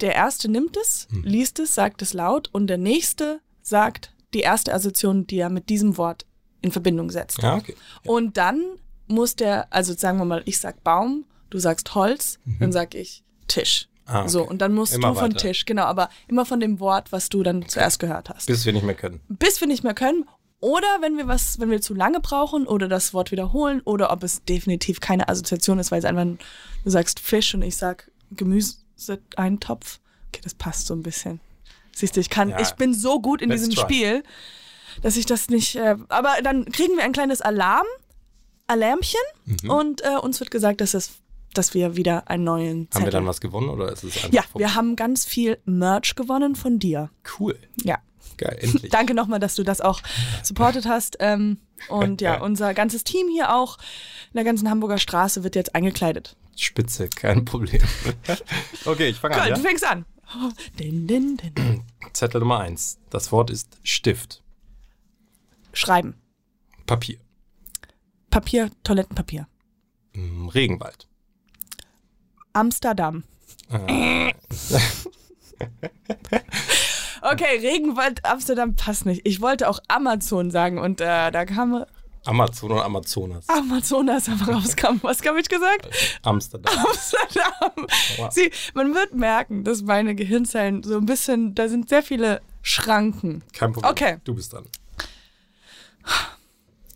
der 0.00 0.14
erste 0.14 0.50
nimmt 0.50 0.76
es, 0.76 1.06
Mhm. 1.10 1.22
liest 1.24 1.58
es, 1.58 1.74
sagt 1.74 2.02
es 2.02 2.12
laut 2.12 2.48
und 2.52 2.66
der 2.68 2.78
nächste 2.78 3.40
sagt 3.62 4.12
die 4.34 4.40
erste 4.40 4.72
Assoziation, 4.74 5.26
die 5.26 5.38
er 5.38 5.50
mit 5.50 5.68
diesem 5.68 5.96
Wort 5.96 6.26
in 6.60 6.72
Verbindung 6.72 7.10
setzt. 7.10 7.42
Ja, 7.42 7.56
okay. 7.56 7.74
Und 8.04 8.36
dann 8.36 8.62
muss 9.06 9.36
der, 9.36 9.72
also 9.72 9.94
sagen 9.94 10.18
wir 10.18 10.24
mal, 10.24 10.42
ich 10.44 10.58
sag 10.58 10.82
Baum, 10.84 11.24
du 11.50 11.58
sagst 11.58 11.94
Holz, 11.94 12.38
dann 12.60 12.72
sag 12.72 12.94
ich 12.94 13.22
Tisch. 13.46 13.88
Mhm. 13.88 13.98
Ah, 14.10 14.20
okay. 14.20 14.28
So, 14.30 14.42
und 14.48 14.58
dann 14.62 14.72
musst 14.74 14.94
Immer 14.94 15.08
du 15.08 15.14
von 15.16 15.30
weiter. 15.32 15.36
Tisch, 15.38 15.64
genau, 15.66 15.84
aber 15.84 16.08
immer 16.28 16.44
von 16.46 16.60
dem 16.60 16.80
Wort, 16.80 17.12
was 17.12 17.28
du 17.28 17.42
dann 17.42 17.68
zuerst 17.68 17.98
gehört 17.98 18.30
hast. 18.30 18.46
Bis 18.46 18.64
wir 18.64 18.72
nicht 18.72 18.84
mehr 18.84 18.94
können. 18.94 19.20
Bis 19.28 19.60
wir 19.60 19.68
nicht 19.68 19.84
mehr 19.84 19.94
können. 19.94 20.24
Oder 20.60 20.88
wenn 21.00 21.16
wir 21.16 21.28
was, 21.28 21.60
wenn 21.60 21.70
wir 21.70 21.80
zu 21.80 21.94
lange 21.94 22.18
brauchen 22.20 22.66
oder 22.66 22.88
das 22.88 23.14
Wort 23.14 23.30
wiederholen 23.30 23.80
oder 23.84 24.10
ob 24.10 24.22
es 24.24 24.42
definitiv 24.44 25.00
keine 25.00 25.28
Assoziation 25.28 25.78
ist, 25.78 25.90
weil 25.92 26.00
es 26.00 26.04
einfach, 26.04 26.24
du 26.84 26.90
sagst 26.90 27.20
Fisch 27.20 27.54
und 27.54 27.62
ich 27.62 27.76
sag 27.76 28.10
Gemüseeintopf. 29.06 30.00
Okay, 30.28 30.40
das 30.42 30.54
passt 30.54 30.86
so 30.86 30.94
ein 30.94 31.02
bisschen. 31.02 31.40
Siehst 31.94 32.16
du, 32.16 32.20
ich 32.20 32.30
kann, 32.30 32.50
Ja. 32.50 32.60
ich 32.60 32.72
bin 32.72 32.94
so 32.94 33.20
gut 33.20 33.42
in 33.42 33.48
Let's 33.50 33.62
diesem 33.62 33.74
try. 33.74 33.82
Spiel, 33.84 34.22
dass 35.02 35.16
ich 35.16 35.26
das 35.26 35.48
nicht, 35.48 35.76
äh, 35.76 35.96
aber 36.08 36.36
dann 36.42 36.66
kriegen 36.66 36.96
wir 36.96 37.04
ein 37.04 37.12
kleines 37.12 37.40
Alarm, 37.40 37.86
Alarmchen 38.66 39.20
Mhm. 39.46 39.70
und 39.70 40.04
äh, 40.04 40.16
uns 40.16 40.38
wird 40.40 40.50
gesagt, 40.50 40.80
dass 40.80 40.94
es, 40.94 41.12
dass 41.54 41.72
wir 41.74 41.96
wieder 41.96 42.28
einen 42.28 42.44
neuen 42.44 42.66
Haben 42.80 42.90
Zettel. 42.90 43.06
wir 43.06 43.10
dann 43.12 43.26
was 43.26 43.40
gewonnen 43.40 43.68
oder 43.70 43.90
ist 43.90 44.04
es 44.04 44.16
einfach 44.16 44.32
ja, 44.32 44.42
wir 44.54 44.74
haben 44.74 44.94
ganz 44.96 45.24
viel 45.24 45.58
Merch 45.64 46.14
gewonnen 46.14 46.54
von 46.54 46.78
dir. 46.78 47.10
Cool. 47.38 47.58
Ja. 47.82 47.98
Geil, 48.36 48.58
endlich. 48.60 48.90
Danke 48.92 49.14
nochmal, 49.14 49.40
dass 49.40 49.54
du 49.54 49.62
das 49.64 49.80
auch 49.80 50.00
supportet 50.42 50.86
hast. 50.86 51.16
Ähm, 51.20 51.58
und 51.88 52.20
ja, 52.20 52.40
unser 52.40 52.74
ganzes 52.74 53.04
Team 53.04 53.28
hier 53.28 53.54
auch 53.54 53.78
in 54.32 54.34
der 54.34 54.44
ganzen 54.44 54.68
Hamburger 54.70 54.98
Straße 54.98 55.42
wird 55.44 55.54
jetzt 55.56 55.74
eingekleidet. 55.74 56.36
Spitze, 56.56 57.08
kein 57.08 57.44
Problem. 57.44 57.80
okay, 58.84 59.08
ich 59.08 59.16
fange 59.16 59.36
Cool, 59.36 59.42
an. 59.42 59.48
du 59.50 59.54
Ja? 59.54 59.58
fängst 59.60 59.84
an. 59.84 60.04
Oh, 60.36 60.50
din, 60.78 61.06
din, 61.06 61.36
din. 61.38 61.82
Zettel 62.12 62.40
Nummer 62.40 62.58
eins. 62.60 62.98
Das 63.10 63.32
Wort 63.32 63.50
ist 63.50 63.78
Stift. 63.82 64.42
Schreiben. 65.72 66.14
Papier. 66.86 67.18
Papier, 68.30 68.70
Toilettenpapier. 68.82 69.46
Mm, 70.14 70.48
Regenwald. 70.48 71.06
Amsterdam. 72.52 73.22
Äh, 73.70 74.32
Okay, 77.30 77.58
Regenwald, 77.60 78.24
Amsterdam 78.24 78.74
passt 78.74 79.04
nicht. 79.04 79.20
Ich 79.24 79.40
wollte 79.42 79.68
auch 79.68 79.80
Amazon 79.88 80.50
sagen 80.50 80.78
und 80.78 81.00
äh, 81.00 81.30
da 81.30 81.44
kam 81.44 81.84
Amazon 82.24 82.72
oder 82.72 82.84
Amazonas. 82.84 83.48
Amazonas 83.48 84.28
aber 84.28 84.52
rauskam. 84.52 84.98
Was 85.02 85.24
habe 85.26 85.40
ich 85.40 85.48
gesagt? 85.48 85.88
Amsterdam. 86.22 86.74
Amsterdam. 86.86 87.86
Wow. 88.16 88.32
Sie, 88.32 88.50
man 88.74 88.94
wird 88.94 89.14
merken, 89.14 89.64
dass 89.64 89.82
meine 89.82 90.14
Gehirnzellen 90.14 90.82
so 90.82 90.96
ein 90.96 91.06
bisschen, 91.06 91.54
da 91.54 91.68
sind 91.68 91.88
sehr 91.88 92.02
viele 92.02 92.40
Schranken. 92.62 93.42
Kein 93.52 93.72
Problem. 93.72 93.90
Okay. 93.90 94.16
Du 94.24 94.34
bist 94.34 94.52
dran. 94.52 94.66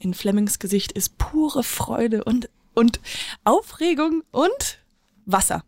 In 0.00 0.14
Flemings 0.14 0.58
Gesicht 0.58 0.92
ist 0.92 1.18
pure 1.18 1.62
Freude 1.62 2.24
und, 2.24 2.48
und 2.74 3.00
Aufregung 3.44 4.22
und 4.30 4.78
Wasser. 5.26 5.62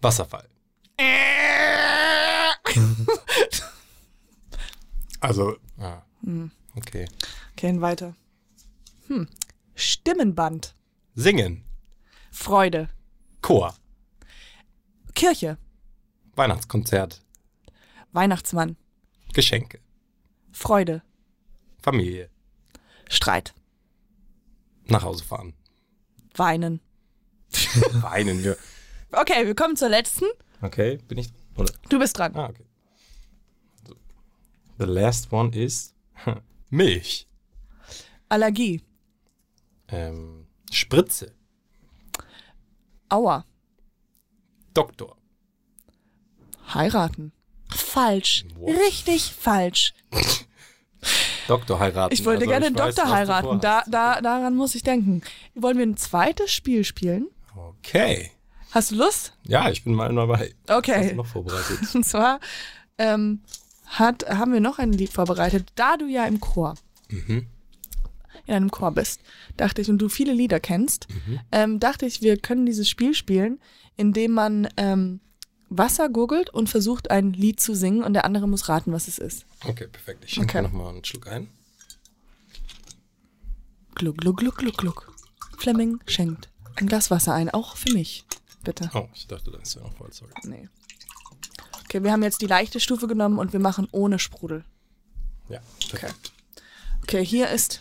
Wasserfall. 0.00 0.48
Also, 5.20 5.56
ah, 5.78 6.02
Hm. 6.22 6.50
okay. 6.76 7.08
Gehen 7.56 7.80
weiter. 7.80 8.14
Hm. 9.08 9.28
Stimmenband. 9.74 10.74
Singen. 11.14 11.64
Freude. 12.30 12.88
Chor. 13.42 13.74
Kirche. 15.14 15.58
Weihnachtskonzert. 16.36 17.20
Weihnachtsmann. 18.12 18.76
Geschenke. 19.34 19.80
Freude. 20.52 21.02
Familie. 21.82 22.30
Streit. 23.08 23.54
Nach 24.86 25.02
Hause 25.02 25.24
fahren. 25.24 25.54
Weinen. 26.34 26.80
Weinen 27.92 28.44
wir. 28.44 28.56
Okay, 29.10 29.46
wir 29.46 29.54
kommen 29.56 29.76
zur 29.76 29.88
letzten. 29.88 30.26
Okay, 30.62 30.98
bin 31.08 31.18
ich? 31.18 31.32
Oder? 31.58 31.72
Du 31.88 31.98
bist 31.98 32.16
dran. 32.16 32.34
Ah, 32.36 32.48
okay. 32.48 32.64
So. 33.86 33.94
The 34.78 34.84
last 34.84 35.32
one 35.32 35.50
is 35.52 35.94
Milch. 36.70 37.26
Allergie. 38.28 38.82
Ähm, 39.88 40.46
Spritze. 40.70 41.34
Aua. 43.08 43.44
Doktor. 44.74 45.16
Heiraten. 46.74 47.32
Falsch. 47.74 48.44
Wow. 48.56 48.76
Richtig 48.86 49.32
falsch. 49.32 49.94
Doktor 51.48 51.78
heiraten. 51.78 52.12
Ich 52.12 52.24
wollte 52.26 52.40
Also, 52.42 52.50
gerne 52.50 52.66
einen 52.66 52.78
weiß, 52.78 52.94
Doktor 52.94 53.10
du 53.10 53.14
heiraten. 53.16 53.60
Da, 53.60 53.82
da, 53.86 54.20
daran 54.20 54.54
muss 54.54 54.74
ich 54.74 54.82
denken. 54.82 55.22
Wollen 55.54 55.78
wir 55.78 55.86
ein 55.86 55.96
zweites 55.96 56.52
Spiel 56.52 56.84
spielen? 56.84 57.28
Okay. 57.56 58.30
Hast 58.70 58.90
du 58.90 58.96
Lust? 58.96 59.32
Ja, 59.44 59.70
ich 59.70 59.84
bin 59.84 59.94
mal 59.94 60.14
dabei. 60.14 60.54
Hast 60.68 60.78
Okay. 60.78 61.10
du 61.10 61.16
noch 61.16 61.26
vorbereitet? 61.26 61.78
Und 61.94 62.04
zwar 62.04 62.40
ähm, 62.98 63.40
hat, 63.86 64.28
haben 64.28 64.52
wir 64.52 64.60
noch 64.60 64.78
ein 64.78 64.92
Lied 64.92 65.12
vorbereitet. 65.12 65.72
Da 65.74 65.96
du 65.96 66.06
ja 66.06 66.26
im 66.26 66.40
Chor, 66.40 66.74
Mhm. 67.10 67.46
in 68.46 68.54
einem 68.54 68.70
Chor 68.70 68.90
bist, 68.92 69.20
dachte 69.56 69.80
ich, 69.80 69.88
und 69.88 69.98
du 69.98 70.08
viele 70.10 70.32
Lieder 70.34 70.60
kennst, 70.60 71.06
Mhm. 71.08 71.40
ähm, 71.52 71.80
dachte 71.80 72.04
ich, 72.06 72.20
wir 72.22 72.36
können 72.36 72.66
dieses 72.66 72.88
Spiel 72.88 73.14
spielen, 73.14 73.60
indem 73.96 74.32
man 74.32 74.68
ähm, 74.76 75.20
Wasser 75.70 76.08
gurgelt 76.08 76.50
und 76.50 76.68
versucht, 76.68 77.10
ein 77.10 77.32
Lied 77.32 77.60
zu 77.60 77.74
singen 77.74 78.02
und 78.02 78.12
der 78.14 78.24
andere 78.24 78.46
muss 78.48 78.68
raten, 78.68 78.92
was 78.92 79.08
es 79.08 79.18
ist. 79.18 79.44
Okay, 79.66 79.86
perfekt. 79.86 80.24
Ich 80.26 80.32
schenke 80.34 80.50
Okay. 80.58 80.62
mir 80.62 80.68
noch 80.68 80.74
mal 80.84 80.88
einen 80.90 81.04
Schluck 81.04 81.26
ein. 81.28 81.48
Gluck, 83.94 84.18
gluck, 84.18 84.36
gluck, 84.38 84.56
gluck, 84.56 84.76
gluck. 84.76 85.12
Fleming 85.58 85.98
schenkt 86.06 86.48
ein 86.76 86.86
Glas 86.86 87.10
Wasser 87.10 87.34
ein, 87.34 87.50
auch 87.50 87.76
für 87.76 87.92
mich. 87.92 88.24
Bitte. 88.68 88.90
Oh, 88.92 89.08
ich 89.14 89.26
dachte, 89.26 89.50
da 89.50 89.58
ist 89.60 89.76
ja 89.76 89.80
noch 89.80 89.94
voll, 89.94 90.12
sorry. 90.12 90.30
Nee. 90.44 90.68
Okay, 91.84 92.02
wir 92.02 92.12
haben 92.12 92.22
jetzt 92.22 92.42
die 92.42 92.46
leichte 92.46 92.80
Stufe 92.80 93.08
genommen 93.08 93.38
und 93.38 93.54
wir 93.54 93.60
machen 93.60 93.88
ohne 93.92 94.18
Sprudel. 94.18 94.62
Ja, 95.48 95.60
perfekt. 95.88 96.34
Okay, 97.02 97.24
hier 97.24 97.48
ist. 97.48 97.80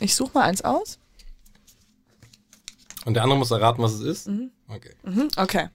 Ich 0.00 0.16
suche 0.16 0.32
mal 0.34 0.42
eins 0.46 0.62
aus. 0.62 0.98
Und 3.04 3.14
der 3.14 3.22
andere 3.22 3.38
muss 3.38 3.52
erraten, 3.52 3.80
was 3.84 3.92
es 3.92 4.00
ist? 4.00 4.28
Okay. 4.66 4.96
Mhm, 5.04 5.28
okay. 5.36 5.68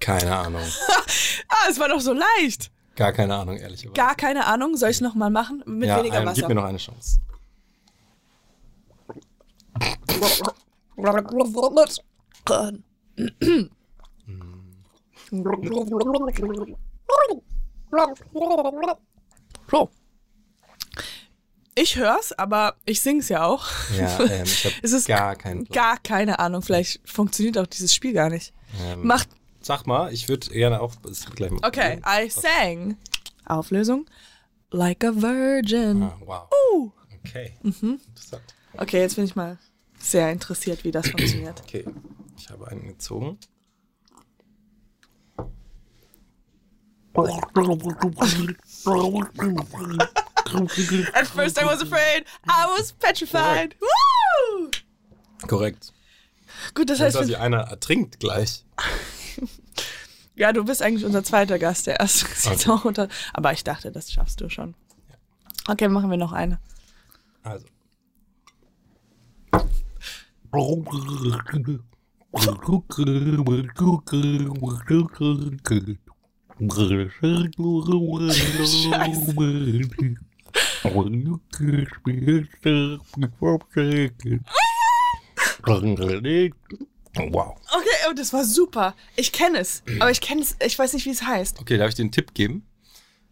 Keine 0.00 0.36
Ahnung. 0.36 0.62
Ah, 1.48 1.68
es 1.68 1.78
war 1.78 1.88
doch 1.88 2.00
so 2.00 2.14
leicht. 2.14 2.72
Gar 2.96 3.12
keine 3.12 3.34
Ahnung, 3.34 3.56
ehrlicherweise. 3.56 3.92
Gar 3.92 4.14
keine 4.14 4.46
Ahnung. 4.46 4.76
Soll 4.76 4.88
ich 4.90 4.96
es 4.96 5.00
nochmal 5.00 5.30
machen? 5.30 5.62
Mit 5.66 5.88
ja, 5.88 5.98
weniger 5.98 6.20
ähm, 6.20 6.26
Wasser. 6.26 6.40
Gib 6.40 6.48
mir 6.48 6.54
noch 6.54 6.64
eine 6.64 6.78
Chance. 6.78 7.20
so. 19.70 19.90
Ich 21.74 21.96
hör's, 21.96 22.32
aber 22.32 22.76
ich 22.84 23.00
sing's 23.00 23.28
ja 23.28 23.44
auch. 23.44 23.66
Ja, 23.98 24.20
ähm, 24.20 24.44
ich 24.44 24.64
Es 24.82 24.92
habe 24.92 24.96
ist 24.96 25.08
gar 25.08 25.36
Plan. 25.36 25.64
Gar 25.64 25.98
keine 25.98 26.38
Ahnung. 26.38 26.62
Vielleicht 26.62 27.00
funktioniert 27.08 27.56
auch 27.58 27.66
dieses 27.66 27.94
Spiel 27.94 28.12
gar 28.12 28.28
nicht. 28.28 28.52
Ähm, 28.82 29.06
Macht. 29.06 29.28
Sag 29.62 29.86
mal, 29.86 30.12
ich 30.12 30.28
würde 30.28 30.48
gerne 30.50 30.80
auch. 30.80 30.94
Gleich 31.34 31.50
mal 31.50 31.66
Okay. 31.66 32.00
I 32.06 32.28
sang. 32.28 32.96
Auflösung. 33.46 34.06
Like 34.70 35.04
a 35.04 35.12
virgin. 35.14 36.02
Ah, 36.02 36.16
wow. 36.24 36.48
Uh. 36.72 36.90
Okay. 37.24 37.56
Mhm. 37.62 38.00
Interessant. 38.08 38.42
Okay, 38.74 39.00
jetzt 39.00 39.16
bin 39.16 39.24
ich 39.24 39.36
mal 39.36 39.58
sehr 39.98 40.30
interessiert, 40.32 40.84
wie 40.84 40.90
das 40.90 41.08
funktioniert. 41.08 41.60
Okay, 41.62 41.84
ich 42.36 42.50
habe 42.50 42.68
einen 42.68 42.88
gezogen. 42.88 43.38
At 51.14 51.26
first 51.26 51.60
I 51.60 51.64
was 51.64 51.82
afraid. 51.82 52.24
I 52.46 52.66
was 52.78 52.92
petrified. 52.92 53.74
Woo! 53.80 54.70
Korrekt. 55.46 55.92
Gut, 56.74 56.90
das 56.90 56.98
Das 56.98 57.06
heißt, 57.08 57.18
heißt, 57.18 57.28
wir, 57.30 57.40
einer 57.40 57.60
ertrinkt 57.62 58.20
gleich. 58.20 58.64
Ja, 60.34 60.50
du 60.52 60.64
bist 60.64 60.80
eigentlich 60.80 61.04
unser 61.04 61.22
zweiter 61.22 61.58
Gast, 61.58 61.86
der 61.86 62.00
erste 62.00 62.24
ist 62.26 62.46
jetzt 62.46 62.66
auch 62.66 62.86
unter. 62.86 63.08
Aber 63.34 63.52
ich 63.52 63.64
dachte, 63.64 63.92
das 63.92 64.10
schaffst 64.10 64.40
du 64.40 64.48
schon. 64.48 64.74
Okay, 65.68 65.88
machen 65.88 66.10
wir 66.10 66.16
noch 66.16 66.32
eine. 66.32 66.58
Also. 67.42 67.66
Wow. 87.14 87.56
Okay, 87.72 87.88
oh, 88.08 88.14
das 88.14 88.32
war 88.32 88.44
super. 88.44 88.94
Ich 89.16 89.32
kenne 89.32 89.58
es, 89.58 89.82
aber 90.00 90.10
ich 90.10 90.20
kenne 90.20 90.40
es, 90.40 90.56
ich 90.64 90.78
weiß 90.78 90.94
nicht, 90.94 91.06
wie 91.06 91.10
es 91.10 91.22
heißt. 91.22 91.60
Okay, 91.60 91.76
darf 91.76 91.90
ich 91.90 91.94
dir 91.94 92.02
einen 92.02 92.12
Tipp 92.12 92.34
geben? 92.34 92.66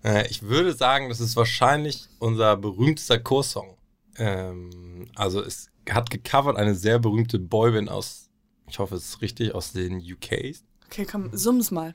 Äh, 0.05 0.29
ich 0.29 0.43
würde 0.43 0.75
sagen, 0.75 1.09
das 1.09 1.21
ist 1.21 1.37
wahrscheinlich 1.37 2.09
unser 2.19 2.57
berühmtester 2.57 3.19
Chorsong. 3.19 3.77
Ähm, 4.17 5.09
also 5.15 5.43
es 5.43 5.71
hat 5.89 6.11
gecovert 6.11 6.57
eine 6.57 6.75
sehr 6.75 6.99
berühmte 6.99 7.39
Boyband 7.39 7.89
aus, 7.89 8.29
ich 8.69 8.79
hoffe 8.79 8.97
es 8.97 9.07
ist 9.07 9.23
richtig, 9.23 9.55
aus 9.55 9.73
den 9.73 9.97
UKs. 9.97 10.65
Okay, 10.87 11.07
komm, 11.11 11.31
summ's 11.33 11.71
mal. 11.71 11.95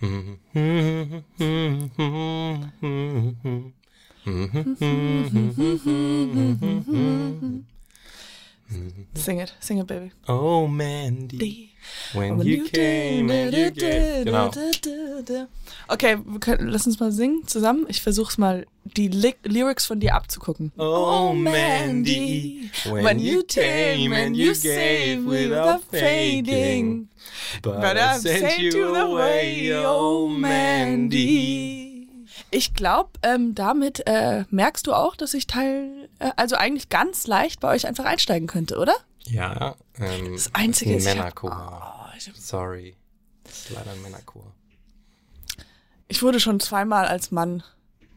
Sing 9.14 9.40
it, 9.40 9.52
sing 9.58 9.78
it, 9.78 9.86
baby. 9.86 10.12
Oh 10.28 10.68
Mandy, 10.68 11.72
when 12.12 12.40
you 12.40 12.68
came 12.68 13.30
and 13.30 13.52
you 13.52 13.70
gave. 13.70 14.26
Genau. 14.26 14.50
Okay, 15.88 16.16
können, 16.38 16.68
lass 16.68 16.86
uns 16.86 17.00
mal 17.00 17.10
singen 17.10 17.46
zusammen. 17.46 17.86
Ich 17.88 18.00
versuch's 18.00 18.38
mal, 18.38 18.66
die 18.84 19.08
Ly 19.08 19.34
Lyrics 19.44 19.86
von 19.86 19.98
dir 19.98 20.14
abzugucken. 20.14 20.70
Oh 20.78 21.32
Mandy, 21.32 22.70
when 22.84 23.18
you 23.18 23.42
came 23.42 24.12
and 24.12 24.36
you 24.36 24.52
gave 24.54 25.26
without 25.26 25.82
fading. 25.90 27.08
But 27.62 27.96
I 27.96 28.18
sent 28.18 28.60
you 28.60 28.94
away, 28.94 29.72
oh 29.74 30.28
Mandy. 30.28 31.79
Ich 32.50 32.74
glaube, 32.74 33.10
ähm, 33.22 33.54
damit 33.54 34.06
äh, 34.06 34.44
merkst 34.50 34.86
du 34.86 34.92
auch, 34.92 35.14
dass 35.16 35.34
ich 35.34 35.46
Teil, 35.46 36.08
äh, 36.18 36.30
also 36.36 36.56
eigentlich 36.56 36.88
ganz 36.88 37.26
leicht 37.26 37.60
bei 37.60 37.68
euch 37.74 37.86
einfach 37.86 38.04
einsteigen 38.04 38.48
könnte, 38.48 38.78
oder? 38.78 38.94
Ja, 39.26 39.76
ähm, 39.98 40.32
Das 40.34 40.54
Einzige 40.54 40.96
ist 40.96 41.06
ein 41.06 41.18
hab- 41.18 41.42
Männerchor. 41.42 42.06
Oh, 42.10 42.16
ich, 42.16 42.30
Sorry. 42.34 42.96
Das 43.44 43.52
ist 43.60 43.70
leider 43.70 43.92
ein 43.92 44.02
Männerchor. 44.02 44.52
ich 46.08 46.22
wurde 46.22 46.40
schon 46.40 46.58
zweimal 46.60 47.06
als 47.06 47.30
Mann 47.30 47.62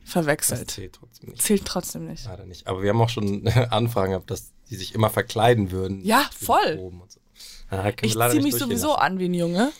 Das 0.03 0.11
verwechselt. 0.13 0.71
zählt 0.71 0.93
trotzdem 0.95 1.29
nicht. 1.29 1.41
Zählt 1.41 1.65
trotzdem 1.65 2.07
nicht. 2.07 2.25
Leider 2.25 2.45
nicht. 2.45 2.67
Aber 2.67 2.81
wir 2.81 2.89
haben 2.89 3.01
auch 3.01 3.09
schon 3.09 3.47
Anfragen 3.47 4.11
gehabt, 4.11 4.31
dass 4.31 4.51
die 4.69 4.75
sich 4.75 4.95
immer 4.95 5.09
verkleiden 5.09 5.71
würden. 5.71 6.03
Ja, 6.03 6.27
voll. 6.39 6.77
So. 6.77 6.91
Wir 7.69 7.93
Ich 8.01 8.13
ziehe 8.13 8.41
mich 8.41 8.55
sowieso 8.55 8.95
an 8.95 9.19
wie 9.19 9.25
ein 9.25 9.33
Junge. 9.33 9.71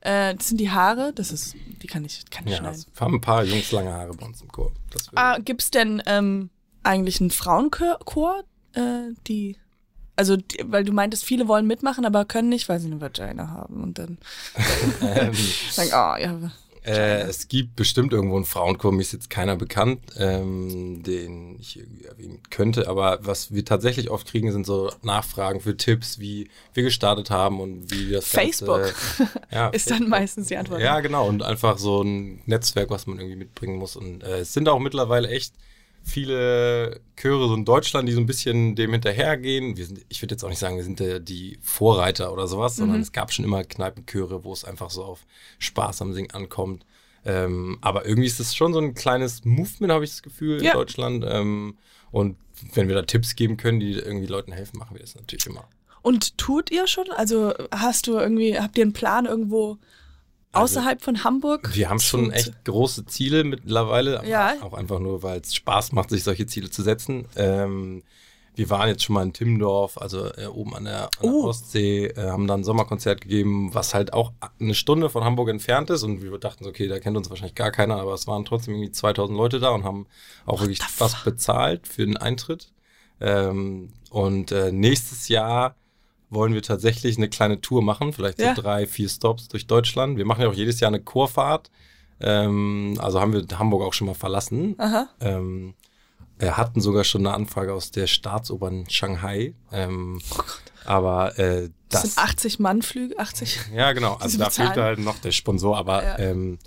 Äh, 0.00 0.34
das 0.34 0.48
sind 0.48 0.58
die 0.60 0.70
Haare, 0.70 1.12
das 1.12 1.32
ist, 1.32 1.54
die 1.82 1.86
kann 1.86 2.04
ich, 2.04 2.24
kann 2.30 2.46
ich 2.46 2.52
Ja, 2.52 2.58
schneiden. 2.58 2.84
es 2.94 3.00
haben 3.00 3.14
ein 3.14 3.20
paar 3.20 3.44
Jungs 3.44 3.72
lange 3.72 3.92
Haare 3.92 4.14
bei 4.14 4.26
uns 4.26 4.40
im 4.40 4.48
Chor. 4.48 4.72
Ah, 5.14 5.38
gibt's 5.38 5.70
denn 5.70 6.02
ähm, 6.06 6.50
eigentlich 6.82 7.20
einen 7.20 7.30
Frauenchor, 7.30 8.44
äh, 8.74 9.12
die, 9.26 9.56
also, 10.14 10.36
die, 10.36 10.58
weil 10.64 10.84
du 10.84 10.92
meintest, 10.92 11.24
viele 11.24 11.48
wollen 11.48 11.66
mitmachen, 11.66 12.04
aber 12.04 12.24
können 12.24 12.48
nicht, 12.48 12.68
weil 12.68 12.78
sie 12.80 12.86
eine 12.86 13.00
Vagina 13.00 13.48
haben 13.50 13.82
und 13.82 13.98
dann 13.98 14.18
ähm, 15.02 15.34
sagen, 15.70 15.92
ah, 15.92 16.16
ja, 16.18 16.36
äh, 16.88 17.20
es 17.22 17.48
gibt 17.48 17.76
bestimmt 17.76 18.12
irgendwo 18.12 18.36
einen 18.36 18.44
Frauenchor, 18.44 18.92
mir 18.92 19.02
ist 19.02 19.12
jetzt 19.12 19.28
keiner 19.28 19.56
bekannt, 19.56 20.00
ähm, 20.16 21.02
den 21.02 21.58
ich 21.60 21.78
irgendwie 21.78 22.04
erwähnen 22.04 22.40
könnte. 22.50 22.88
Aber 22.88 23.18
was 23.22 23.52
wir 23.52 23.64
tatsächlich 23.64 24.10
oft 24.10 24.26
kriegen, 24.26 24.50
sind 24.52 24.64
so 24.64 24.90
Nachfragen 25.02 25.60
für 25.60 25.76
Tipps, 25.76 26.18
wie 26.18 26.48
wir 26.72 26.82
gestartet 26.82 27.30
haben 27.30 27.60
und 27.60 27.90
wie 27.90 28.12
das 28.12 28.28
Facebook 28.28 28.82
Ganze, 28.82 29.30
ja, 29.50 29.68
ist 29.72 29.90
dann 29.90 30.08
meistens 30.08 30.48
die 30.48 30.56
Antwort. 30.56 30.80
Ja, 30.80 31.00
genau. 31.00 31.28
Und 31.28 31.42
einfach 31.42 31.78
so 31.78 32.02
ein 32.02 32.40
Netzwerk, 32.46 32.90
was 32.90 33.06
man 33.06 33.18
irgendwie 33.18 33.36
mitbringen 33.36 33.76
muss. 33.76 33.94
Und 33.94 34.22
äh, 34.22 34.38
es 34.38 34.54
sind 34.54 34.68
auch 34.68 34.78
mittlerweile 34.78 35.28
echt 35.28 35.52
viele 36.08 37.00
Chöre 37.16 37.48
so 37.48 37.54
in 37.54 37.64
Deutschland, 37.64 38.08
die 38.08 38.12
so 38.12 38.20
ein 38.20 38.26
bisschen 38.26 38.74
dem 38.74 38.92
hinterhergehen. 38.92 39.76
Wir 39.76 39.86
sind, 39.86 40.04
ich 40.08 40.22
würde 40.22 40.34
jetzt 40.34 40.44
auch 40.44 40.48
nicht 40.48 40.58
sagen, 40.58 40.76
wir 40.76 40.84
sind 40.84 41.00
der, 41.00 41.20
die 41.20 41.58
Vorreiter 41.62 42.32
oder 42.32 42.48
sowas, 42.48 42.76
sondern 42.76 43.00
es 43.00 43.12
gab 43.12 43.32
schon 43.32 43.44
immer 43.44 43.62
Kneipenchöre, 43.64 44.44
wo 44.44 44.52
es 44.52 44.64
einfach 44.64 44.90
so 44.90 45.04
auf 45.04 45.26
Spaß 45.58 46.02
am 46.02 46.12
Singen 46.12 46.30
ankommt. 46.30 46.84
Ähm, 47.24 47.78
aber 47.80 48.06
irgendwie 48.06 48.26
ist 48.28 48.40
es 48.40 48.54
schon 48.54 48.72
so 48.72 48.78
ein 48.80 48.94
kleines 48.94 49.44
Movement, 49.44 49.92
habe 49.92 50.04
ich 50.04 50.10
das 50.10 50.22
Gefühl, 50.22 50.62
Ja. 50.62 50.72
in 50.72 50.76
Deutschland. 50.78 51.24
Ähm, 51.28 51.76
und 52.10 52.36
wenn 52.74 52.88
wir 52.88 52.94
da 52.94 53.02
Tipps 53.02 53.36
geben 53.36 53.56
können, 53.56 53.80
die 53.80 53.92
irgendwie 53.92 54.26
Leuten 54.26 54.52
helfen, 54.52 54.78
machen 54.78 54.94
wir 54.96 55.00
das 55.00 55.14
natürlich 55.14 55.46
immer. 55.46 55.68
Und 56.02 56.38
tut 56.38 56.70
ihr 56.70 56.86
schon? 56.86 57.10
Also 57.16 57.52
hast 57.70 58.06
du 58.06 58.12
irgendwie, 58.18 58.58
habt 58.58 58.78
ihr 58.78 58.82
einen 58.84 58.92
Plan 58.92 59.26
irgendwo 59.26 59.78
außerhalb 60.52 61.02
von 61.02 61.24
Hamburg? 61.24 61.66
Also, 61.66 61.76
Wir 61.76 61.90
haben 61.90 62.00
schon 62.00 62.30
echt 62.30 62.64
große 62.64 63.04
Ziele 63.06 63.44
mittlerweile, 63.44 64.22
Ja. 64.26 64.54
auch 64.62 64.72
einfach 64.74 64.98
nur, 65.00 65.22
weil 65.22 65.40
es 65.40 65.54
Spaß 65.54 65.92
macht, 65.92 66.10
sich 66.10 66.24
solche 66.24 66.46
Ziele 66.46 66.70
zu 66.70 66.82
setzen. 66.82 67.26
Ähm, 67.36 68.02
wir 68.58 68.68
waren 68.70 68.88
jetzt 68.88 69.04
schon 69.04 69.14
mal 69.14 69.22
in 69.22 69.32
Timmendorf, 69.32 69.96
also 69.98 70.26
äh, 70.34 70.46
oben 70.46 70.74
an 70.74 70.84
der, 70.84 71.04
an 71.04 71.08
der 71.22 71.30
Oh. 71.32 71.44
Ostsee, 71.46 72.06
äh, 72.06 72.30
haben 72.30 72.46
dann 72.46 72.60
ein 72.60 72.64
Sommerkonzert 72.64 73.20
gegeben, 73.20 73.72
was 73.72 73.94
halt 73.94 74.12
auch 74.12 74.32
eine 74.60 74.74
Stunde 74.74 75.08
von 75.08 75.24
Hamburg 75.24 75.48
entfernt 75.48 75.88
ist 75.90 76.02
und 76.02 76.22
wir 76.22 76.36
dachten, 76.38 76.64
so, 76.64 76.70
okay, 76.70 76.88
da 76.88 76.98
kennt 76.98 77.16
uns 77.16 77.30
wahrscheinlich 77.30 77.54
gar 77.54 77.70
keiner, 77.70 77.96
aber 77.96 78.12
es 78.14 78.26
waren 78.26 78.44
trotzdem 78.44 78.74
irgendwie 78.74 78.90
2000 78.92 79.36
Leute 79.38 79.60
da 79.60 79.70
und 79.70 79.84
haben 79.84 80.06
auch 80.44 80.60
wirklich 80.60 80.80
was 80.98 81.22
bezahlt 81.24 81.86
für 81.88 82.04
den 82.04 82.16
Eintritt. 82.16 82.72
Ähm, 83.20 83.90
und 84.10 84.52
äh, 84.52 84.70
nächstes 84.72 85.28
Jahr 85.28 85.74
wollen 86.30 86.52
wir 86.52 86.62
tatsächlich 86.62 87.16
eine 87.16 87.28
kleine 87.28 87.60
Tour 87.60 87.80
machen, 87.82 88.12
vielleicht 88.12 88.38
Ja. 88.40 88.54
so 88.54 88.60
drei, 88.62 88.86
vier 88.86 89.08
Stops 89.08 89.48
durch 89.48 89.66
Deutschland. 89.66 90.18
Wir 90.18 90.26
machen 90.26 90.42
ja 90.42 90.48
auch 90.48 90.54
jedes 90.54 90.78
Jahr 90.80 90.88
eine 90.88 91.00
Chorfahrt. 91.00 91.70
Ähm, 92.20 92.96
also 92.98 93.20
haben 93.20 93.32
wir 93.32 93.46
Hamburg 93.58 93.82
auch 93.82 93.92
schon 93.94 94.08
mal 94.08 94.14
verlassen. 94.14 94.74
Aha. 94.78 95.08
Ähm, 95.20 95.74
wir 96.38 96.56
hatten 96.56 96.80
sogar 96.80 97.04
schon 97.04 97.26
eine 97.26 97.34
Anfrage 97.34 97.72
aus 97.72 97.90
der 97.90 98.06
Staatsoper 98.06 98.68
in 98.68 98.88
Shanghai. 98.90 99.54
Ähm, 99.72 100.20
aber 100.84 101.38
äh, 101.38 101.70
Das, 101.88 102.02
das, 102.02 102.14
sind 102.14 102.18
80 102.24 102.58
Mannflüge, 102.60 103.18
80. 103.18 103.58
ja 103.74 103.92
genau, 103.92 104.14
also 104.14 104.38
da 104.38 104.46
bezahlen. 104.46 104.72
fehlt 104.72 104.84
halt 104.84 104.98
noch 105.00 105.18
der 105.18 105.32
Sponsor, 105.32 105.76
aber 105.76 106.02
Ja. 106.04 106.18
ähm, 106.18 106.58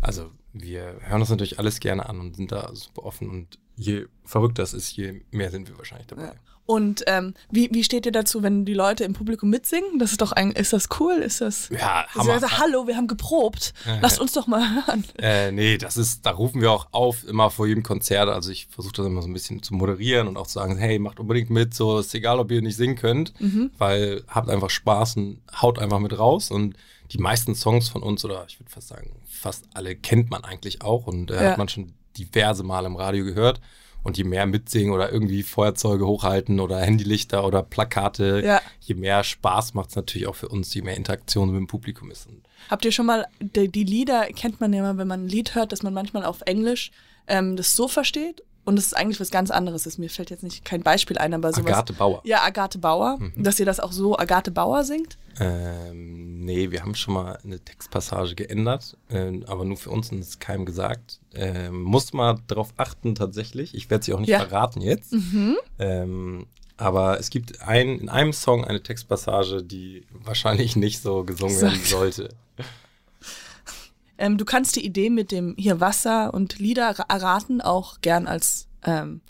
also 0.00 0.30
wir 0.52 0.96
hören 1.00 1.20
uns 1.20 1.30
natürlich 1.30 1.58
alles 1.58 1.80
gerne 1.80 2.06
an 2.08 2.20
und 2.20 2.36
sind 2.36 2.52
da 2.52 2.70
super 2.74 3.04
offen 3.04 3.30
und 3.30 3.58
je 3.76 4.06
verrückter 4.24 4.62
es 4.62 4.74
ist, 4.74 4.96
je 4.96 5.22
mehr 5.30 5.50
sind 5.50 5.68
wir 5.68 5.78
wahrscheinlich 5.78 6.06
dabei. 6.08 6.24
Ja. 6.24 6.34
Und 6.64 7.02
ähm, 7.08 7.34
wie, 7.50 7.68
wie 7.72 7.82
steht 7.82 8.06
ihr 8.06 8.12
dazu, 8.12 8.42
wenn 8.44 8.64
die 8.64 8.72
Leute 8.74 9.02
im 9.04 9.14
Publikum 9.14 9.50
mitsingen? 9.50 9.98
Das 9.98 10.12
ist 10.12 10.20
doch 10.20 10.30
ein, 10.32 10.52
ist 10.52 10.72
das 10.72 10.88
cool? 11.00 11.14
Ist 11.14 11.40
das? 11.40 11.68
Ja, 11.70 12.06
Also, 12.14 12.30
also, 12.30 12.48
hallo, 12.58 12.86
wir 12.86 12.96
haben 12.96 13.08
geprobt. 13.08 13.74
Lasst 14.00 14.20
uns 14.20 14.32
doch 14.32 14.46
mal 14.46 14.62
hören. 14.86 15.04
Äh, 15.18 15.50
nee, 15.50 15.76
das 15.76 15.96
ist, 15.96 16.24
da 16.24 16.30
rufen 16.30 16.60
wir 16.60 16.70
auch 16.70 16.86
auf, 16.92 17.24
immer 17.26 17.50
vor 17.50 17.66
jedem 17.66 17.82
Konzert. 17.82 18.28
Also 18.28 18.50
ich 18.52 18.68
versuche 18.70 18.94
das 18.94 19.06
immer 19.06 19.22
so 19.22 19.28
ein 19.28 19.32
bisschen 19.32 19.62
zu 19.62 19.74
moderieren 19.74 20.28
und 20.28 20.36
auch 20.36 20.46
zu 20.46 20.54
sagen, 20.54 20.76
hey, 20.78 20.98
macht 21.00 21.18
unbedingt 21.18 21.50
mit, 21.50 21.74
so 21.74 21.98
ist 21.98 22.14
egal, 22.14 22.38
ob 22.38 22.50
ihr 22.52 22.62
nicht 22.62 22.76
singen 22.76 22.96
könnt, 22.96 23.32
weil 23.78 24.22
habt 24.28 24.48
einfach 24.48 24.70
Spaß 24.70 25.16
und 25.16 25.40
haut 25.60 25.78
einfach 25.80 25.98
mit 25.98 26.16
raus. 26.18 26.50
Und 26.50 26.76
die 27.10 27.18
meisten 27.18 27.54
Songs 27.56 27.88
von 27.88 28.02
uns, 28.02 28.24
oder 28.24 28.44
ich 28.48 28.58
würde 28.60 28.70
fast 28.70 28.88
sagen, 28.88 29.10
fast 29.26 29.64
alle 29.74 29.96
kennt 29.96 30.30
man 30.30 30.44
eigentlich 30.44 30.82
auch 30.82 31.06
und 31.08 31.30
äh, 31.32 31.34
Ja. 31.42 31.50
hat 31.50 31.58
man 31.58 31.68
schon 31.68 31.92
diverse 32.16 32.62
Mal 32.62 32.84
im 32.86 32.94
Radio 32.96 33.24
gehört. 33.24 33.60
Und 34.02 34.18
je 34.18 34.24
mehr 34.24 34.46
mitsingen 34.46 34.92
oder 34.92 35.12
irgendwie 35.12 35.42
Feuerzeuge 35.44 36.06
hochhalten 36.06 36.58
oder 36.60 36.78
Handylichter 36.80 37.44
oder 37.46 37.62
Plakate, 37.62 38.42
Ja. 38.44 38.60
je 38.80 38.94
mehr 38.96 39.22
Spaß 39.22 39.74
macht 39.74 39.90
es 39.90 39.96
natürlich 39.96 40.26
auch 40.26 40.34
für 40.34 40.48
uns, 40.48 40.74
je 40.74 40.82
mehr 40.82 40.96
Interaktion 40.96 41.50
mit 41.50 41.58
dem 41.58 41.66
Publikum 41.68 42.10
ist. 42.10 42.28
Habt 42.68 42.84
ihr 42.84 42.92
schon 42.92 43.06
mal, 43.06 43.26
die, 43.40 43.68
die 43.68 43.84
Lieder 43.84 44.26
kennt 44.34 44.60
man 44.60 44.72
ja 44.72 44.82
mal, 44.82 44.98
wenn 44.98 45.06
man 45.08 45.24
ein 45.24 45.28
Lied 45.28 45.54
hört, 45.54 45.72
dass 45.72 45.82
man 45.82 45.94
manchmal 45.94 46.24
auf 46.24 46.40
Englisch 46.42 46.90
ähm, 47.28 47.56
das 47.56 47.76
so 47.76 47.86
versteht 47.88 48.42
und 48.64 48.78
es 48.78 48.86
ist 48.86 48.96
eigentlich 48.96 49.20
was 49.20 49.30
ganz 49.30 49.50
anderes 49.50 49.86
ist. 49.86 49.98
Mir 49.98 50.08
fällt 50.10 50.30
jetzt 50.30 50.42
nicht 50.42 50.64
kein 50.64 50.82
Beispiel 50.82 51.18
ein, 51.18 51.34
aber 51.34 51.52
sowas. 51.52 51.66
Agathe 51.72 51.92
Bauer. 51.92 52.20
Ja, 52.24 52.42
Agathe 52.42 52.78
Bauer. 52.78 53.18
Dass 53.36 53.58
ihr 53.60 53.66
das 53.66 53.80
auch 53.80 53.92
so 53.92 54.18
Agathe 54.18 54.50
Bauer 54.50 54.84
singt. 54.84 55.18
Ähm, 55.40 56.44
nee, 56.44 56.70
wir 56.70 56.82
haben 56.82 56.94
schon 56.94 57.14
mal 57.14 57.38
eine 57.42 57.58
Textpassage 57.58 58.34
geändert, 58.34 58.96
ähm, 59.10 59.44
aber 59.46 59.64
nur 59.64 59.76
für 59.76 59.90
uns 59.90 60.12
und 60.12 60.18
es 60.20 60.28
ist 60.30 60.40
keinem 60.40 60.66
gesagt. 60.66 61.20
Ähm, 61.34 61.82
muss 61.82 62.12
mal 62.12 62.38
darauf 62.46 62.72
achten 62.76 63.14
tatsächlich. 63.14 63.74
Ich 63.74 63.90
werde 63.90 64.04
sie 64.04 64.12
auch 64.14 64.20
nicht 64.20 64.28
Ja. 64.28 64.40
verraten 64.40 64.80
jetzt. 64.80 65.14
Ähm, 65.78 66.46
aber 66.76 67.18
es 67.18 67.30
gibt 67.30 67.62
ein, 67.62 67.98
in 68.00 68.08
einem 68.08 68.32
Song 68.32 68.64
eine 68.64 68.82
Textpassage, 68.82 69.62
die 69.62 70.04
wahrscheinlich 70.12 70.76
nicht 70.76 71.00
so 71.00 71.24
gesungen 71.24 71.60
werden 71.60 71.80
sollte. 71.84 72.28
Ähm, 74.18 74.38
du 74.38 74.44
kannst 74.44 74.76
die 74.76 74.84
Idee 74.84 75.10
mit 75.10 75.32
dem 75.32 75.54
hier 75.58 75.80
Wasser 75.80 76.32
und 76.34 76.58
Lieder 76.58 76.90
ra- 76.98 77.06
erraten 77.08 77.60
auch 77.60 78.00
gern 78.00 78.26
als, 78.26 78.68
ähm, 78.84 79.20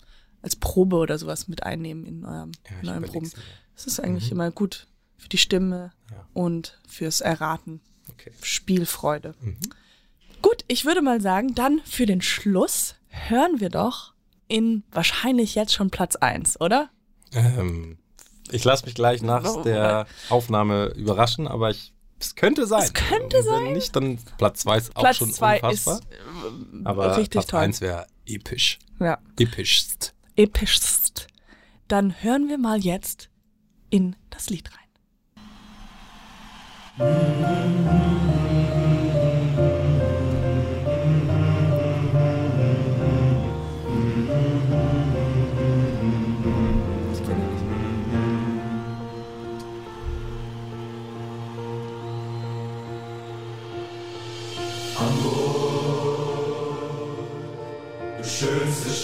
als 0.41 0.55
Probe 0.55 0.97
oder 0.97 1.17
sowas 1.17 1.47
mit 1.47 1.63
einnehmen 1.63 2.05
in 2.05 2.25
eurem, 2.25 2.51
Ja, 2.81 2.95
in 2.95 3.03
Proben. 3.03 3.31
Das 3.75 3.85
ist 3.87 3.99
eigentlich 3.99 4.31
immer 4.31 4.51
gut 4.51 4.87
für 5.17 5.29
die 5.29 5.37
Stimme 5.37 5.91
Ja. 6.11 6.27
und 6.33 6.79
fürs 6.87 7.21
Erraten. 7.21 7.79
Okay. 8.11 8.31
Spielfreude. 8.41 9.33
Gut, 10.41 10.65
ich 10.67 10.83
würde 10.85 11.01
mal 11.01 11.21
sagen, 11.21 11.55
dann 11.55 11.79
für 11.85 12.05
den 12.05 12.21
Schluss 12.21 12.95
hören 13.07 13.59
wir 13.61 13.69
doch 13.69 14.13
in 14.49 14.83
wahrscheinlich 14.91 15.55
jetzt 15.55 15.73
schon 15.73 15.89
Platz 15.89 16.17
1, 16.17 16.59
oder? 16.59 16.89
Ähm, 17.31 17.97
ich 18.51 18.63
lasse 18.65 18.85
mich 18.85 18.93
gleich 18.93 19.21
nach 19.21 19.45
Oh. 19.45 19.61
der 19.63 20.05
Aufnahme 20.29 20.87
überraschen, 20.97 21.47
aber 21.47 21.69
ich, 21.71 21.93
es 22.19 22.35
könnte 22.35 22.65
sein. 22.67 22.83
Es 22.83 22.93
könnte 22.93 23.37
Wenn 23.37 23.43
sein. 23.43 23.73
nicht, 23.73 23.95
dann 23.95 24.17
Platz 24.37 24.61
2 24.61 24.77
ist 24.77 24.95
auch 24.95 25.01
Platz 25.01 25.17
schon 25.17 25.31
2 25.31 25.57
ist 25.57 25.63
unfassbar. 25.63 25.99
äh, 26.11 26.85
aber 26.85 27.17
richtig 27.17 27.31
Platz 27.31 27.47
toll. 27.47 27.59
1 27.59 27.81
wäre 27.81 28.07
episch. 28.25 28.79
Ja, 28.99 29.19
Epischst. 29.37 30.13
epischst. 30.35 31.27
Dann 31.89 32.15
hören 32.23 32.47
wir 32.47 32.57
mal 32.57 32.79
jetzt 32.79 33.29
in 33.89 34.15
das 34.29 34.49
Lied 34.49 34.69
rein. 34.71 34.79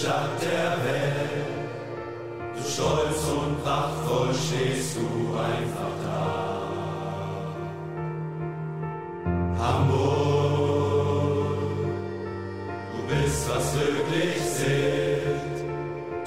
Stadt 0.00 0.40
der 0.40 0.72
Welt, 0.86 1.60
so 2.56 2.62
stolz 2.70 3.22
und 3.38 3.62
prachtvoll 3.62 4.32
stehst 4.32 4.96
du 4.96 5.08
einfach 5.36 5.94
da. 6.02 6.22
Hamburg, 9.58 10.78
du 12.92 13.00
bist, 13.14 13.42
was 13.50 13.66
wirklich 13.78 14.40
zählt. 14.56 15.58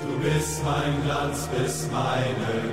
Du 0.01 0.09
bist 0.23 0.63
mein 0.63 0.93
Glanz, 1.03 1.49
bist 1.57 1.91
meine 1.91 2.72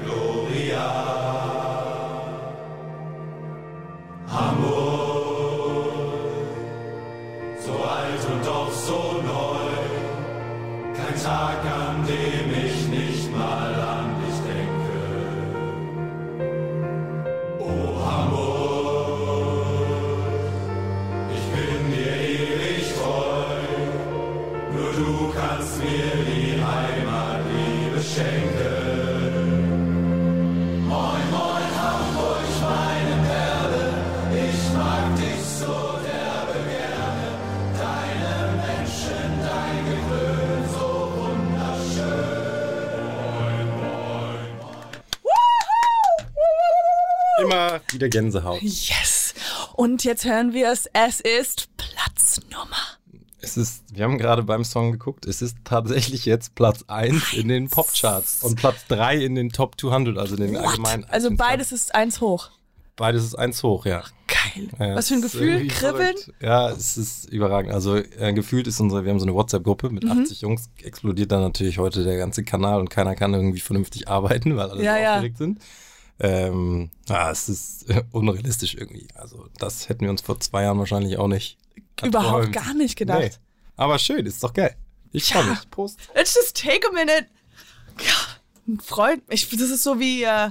wieder 47.95 48.09
Gänsehaut. 48.09 48.61
Yes! 48.63 49.35
Und 49.75 50.05
jetzt 50.05 50.25
hören 50.25 50.53
wir 50.53 50.71
es. 50.71 50.89
Es 50.93 51.21
ist 51.21 51.69
Platznummer. 51.77 52.77
Es 53.43 53.57
ist, 53.57 53.85
wir 53.95 54.05
haben 54.05 54.19
gerade 54.19 54.43
beim 54.43 54.65
Song 54.65 54.93
geguckt, 54.93 55.25
es 55.25 55.41
ist 55.41 55.57
tatsächlich 55.65 56.27
jetzt 56.27 56.55
Platz 56.55 56.85
1 56.89 57.33
in 57.33 57.49
den 57.49 57.71
Popcharts 57.71 58.43
und 58.45 58.57
Platz 58.57 58.85
3 58.89 59.17
in 59.17 59.35
den 59.35 59.49
Top 59.51 59.81
200, 59.81 60.19
also 60.19 60.35
in 60.37 60.43
den 60.43 60.57
allgemeinen. 60.59 61.05
Also 61.05 61.31
beides 61.35 61.73
ist 61.73 61.95
eins 61.95 62.21
hoch. 62.21 62.51
Beides 62.97 63.25
ist 63.25 63.35
eins 63.37 63.63
hoch, 63.63 63.87
ja. 63.87 64.03
Geil. 64.27 64.69
Ja, 64.79 64.95
Was 64.95 65.09
für 65.09 65.15
ein 65.15 65.23
Gefühl? 65.23 65.67
Kribbeln? 65.69 66.15
Ja, 66.43 66.69
es 66.69 66.99
ist 66.99 67.31
überragend. 67.33 67.73
Also 67.73 67.97
äh, 67.97 68.35
gefühlt 68.35 68.67
ist 68.67 68.79
unsere, 68.79 69.05
wir 69.07 69.11
haben 69.11 69.19
so 69.21 69.25
eine 69.25 69.35
WhatsApp-Gruppe 69.35 69.89
mit 69.89 70.05
Mhm. 70.05 70.21
80 70.23 70.43
Jungs, 70.43 70.69
explodiert 70.83 71.33
dann 71.33 71.41
natürlich 71.41 71.79
heute 71.79 72.05
der 72.05 72.19
ganze 72.19 72.45
Kanal 72.45 72.79
und 72.79 72.91
keiner 72.91 73.15
kann 73.17 73.33
irgendwie 73.33 73.61
vernünftig 73.61 74.07
arbeiten, 74.09 74.55
weil 74.59 74.69
alle 74.71 74.85
Ja, 74.85 74.97
so 74.97 75.01
ja. 75.01 75.13
aufgeregt 75.15 75.39
sind. 75.39 75.61
Ähm, 76.21 76.91
ja, 77.09 77.31
es 77.31 77.49
ist 77.49 77.87
unrealistisch 78.13 78.75
irgendwie. 78.75 79.09
Also 79.15 79.49
das 79.59 79.89
hätten 79.89 80.03
wir 80.03 80.11
uns 80.11 80.21
vor 80.21 80.39
zwei 80.41 80.63
Jahren 80.65 80.79
wahrscheinlich 80.79 81.17
auch 81.19 81.29
nicht 81.29 81.57
Überhaupt 82.03 82.45
erträumt. 82.47 82.53
gar 82.55 82.75
nicht 82.75 82.97
gedacht. 82.97 83.21
Nee. 83.21 83.31
Aber 83.77 83.99
schön, 83.99 84.27
ist 84.27 84.43
doch 84.45 84.53
geil. 84.53 84.77
Ich 85.13 85.31
Ja. 85.31 85.37
freue 85.43 85.51
mich. 85.51 85.71
Prost. 85.71 85.99
Let's 86.15 86.35
just 86.35 86.57
take 86.61 86.87
a 86.89 86.93
minute. 86.93 87.27
Ja, 88.05 88.77
freut 88.85 89.27
mich. 89.29 89.49
Das 89.49 89.71
ist 89.71 89.83
so 89.83 89.99
wie, 89.99 90.23
äh, 90.23 90.51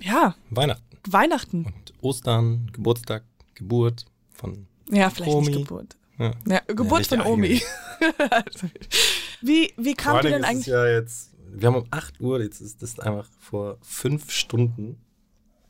ja, 0.00 0.34
Weihnachten 0.50 0.82
Weihnachten. 1.06 1.64
und 1.66 1.92
Ostern, 2.02 2.70
Geburtstag, 2.72 3.24
Geburt 3.54 4.06
von 4.32 4.66
Ja, 4.90 5.10
vielleicht 5.10 5.32
Omi. 5.34 5.46
nicht 5.50 5.58
Geburt. 5.68 5.96
ja. 6.18 6.32
Ja, 6.48 6.60
Geburt 6.66 7.06
von 7.06 7.20
Omi. 7.22 7.60
wie, 9.42 9.72
wie 9.76 9.94
kam 9.94 10.12
Vor 10.12 10.20
allen 10.20 10.32
denn 10.32 10.42
Dingen 10.42 10.60
ist 10.60 10.66
es 10.68 10.72
eigentlich? 10.72 10.74
ja 10.74 10.86
jetzt, 10.86 11.30
wir 11.52 11.68
haben 11.68 11.76
um 11.76 11.86
8 11.90 12.20
Uhr, 12.20 12.40
jetzt 12.42 12.60
ist 12.60 12.82
das 12.82 12.98
einfach 12.98 13.28
vor 13.38 13.78
fünf 13.82 14.30
Stunden, 14.30 15.00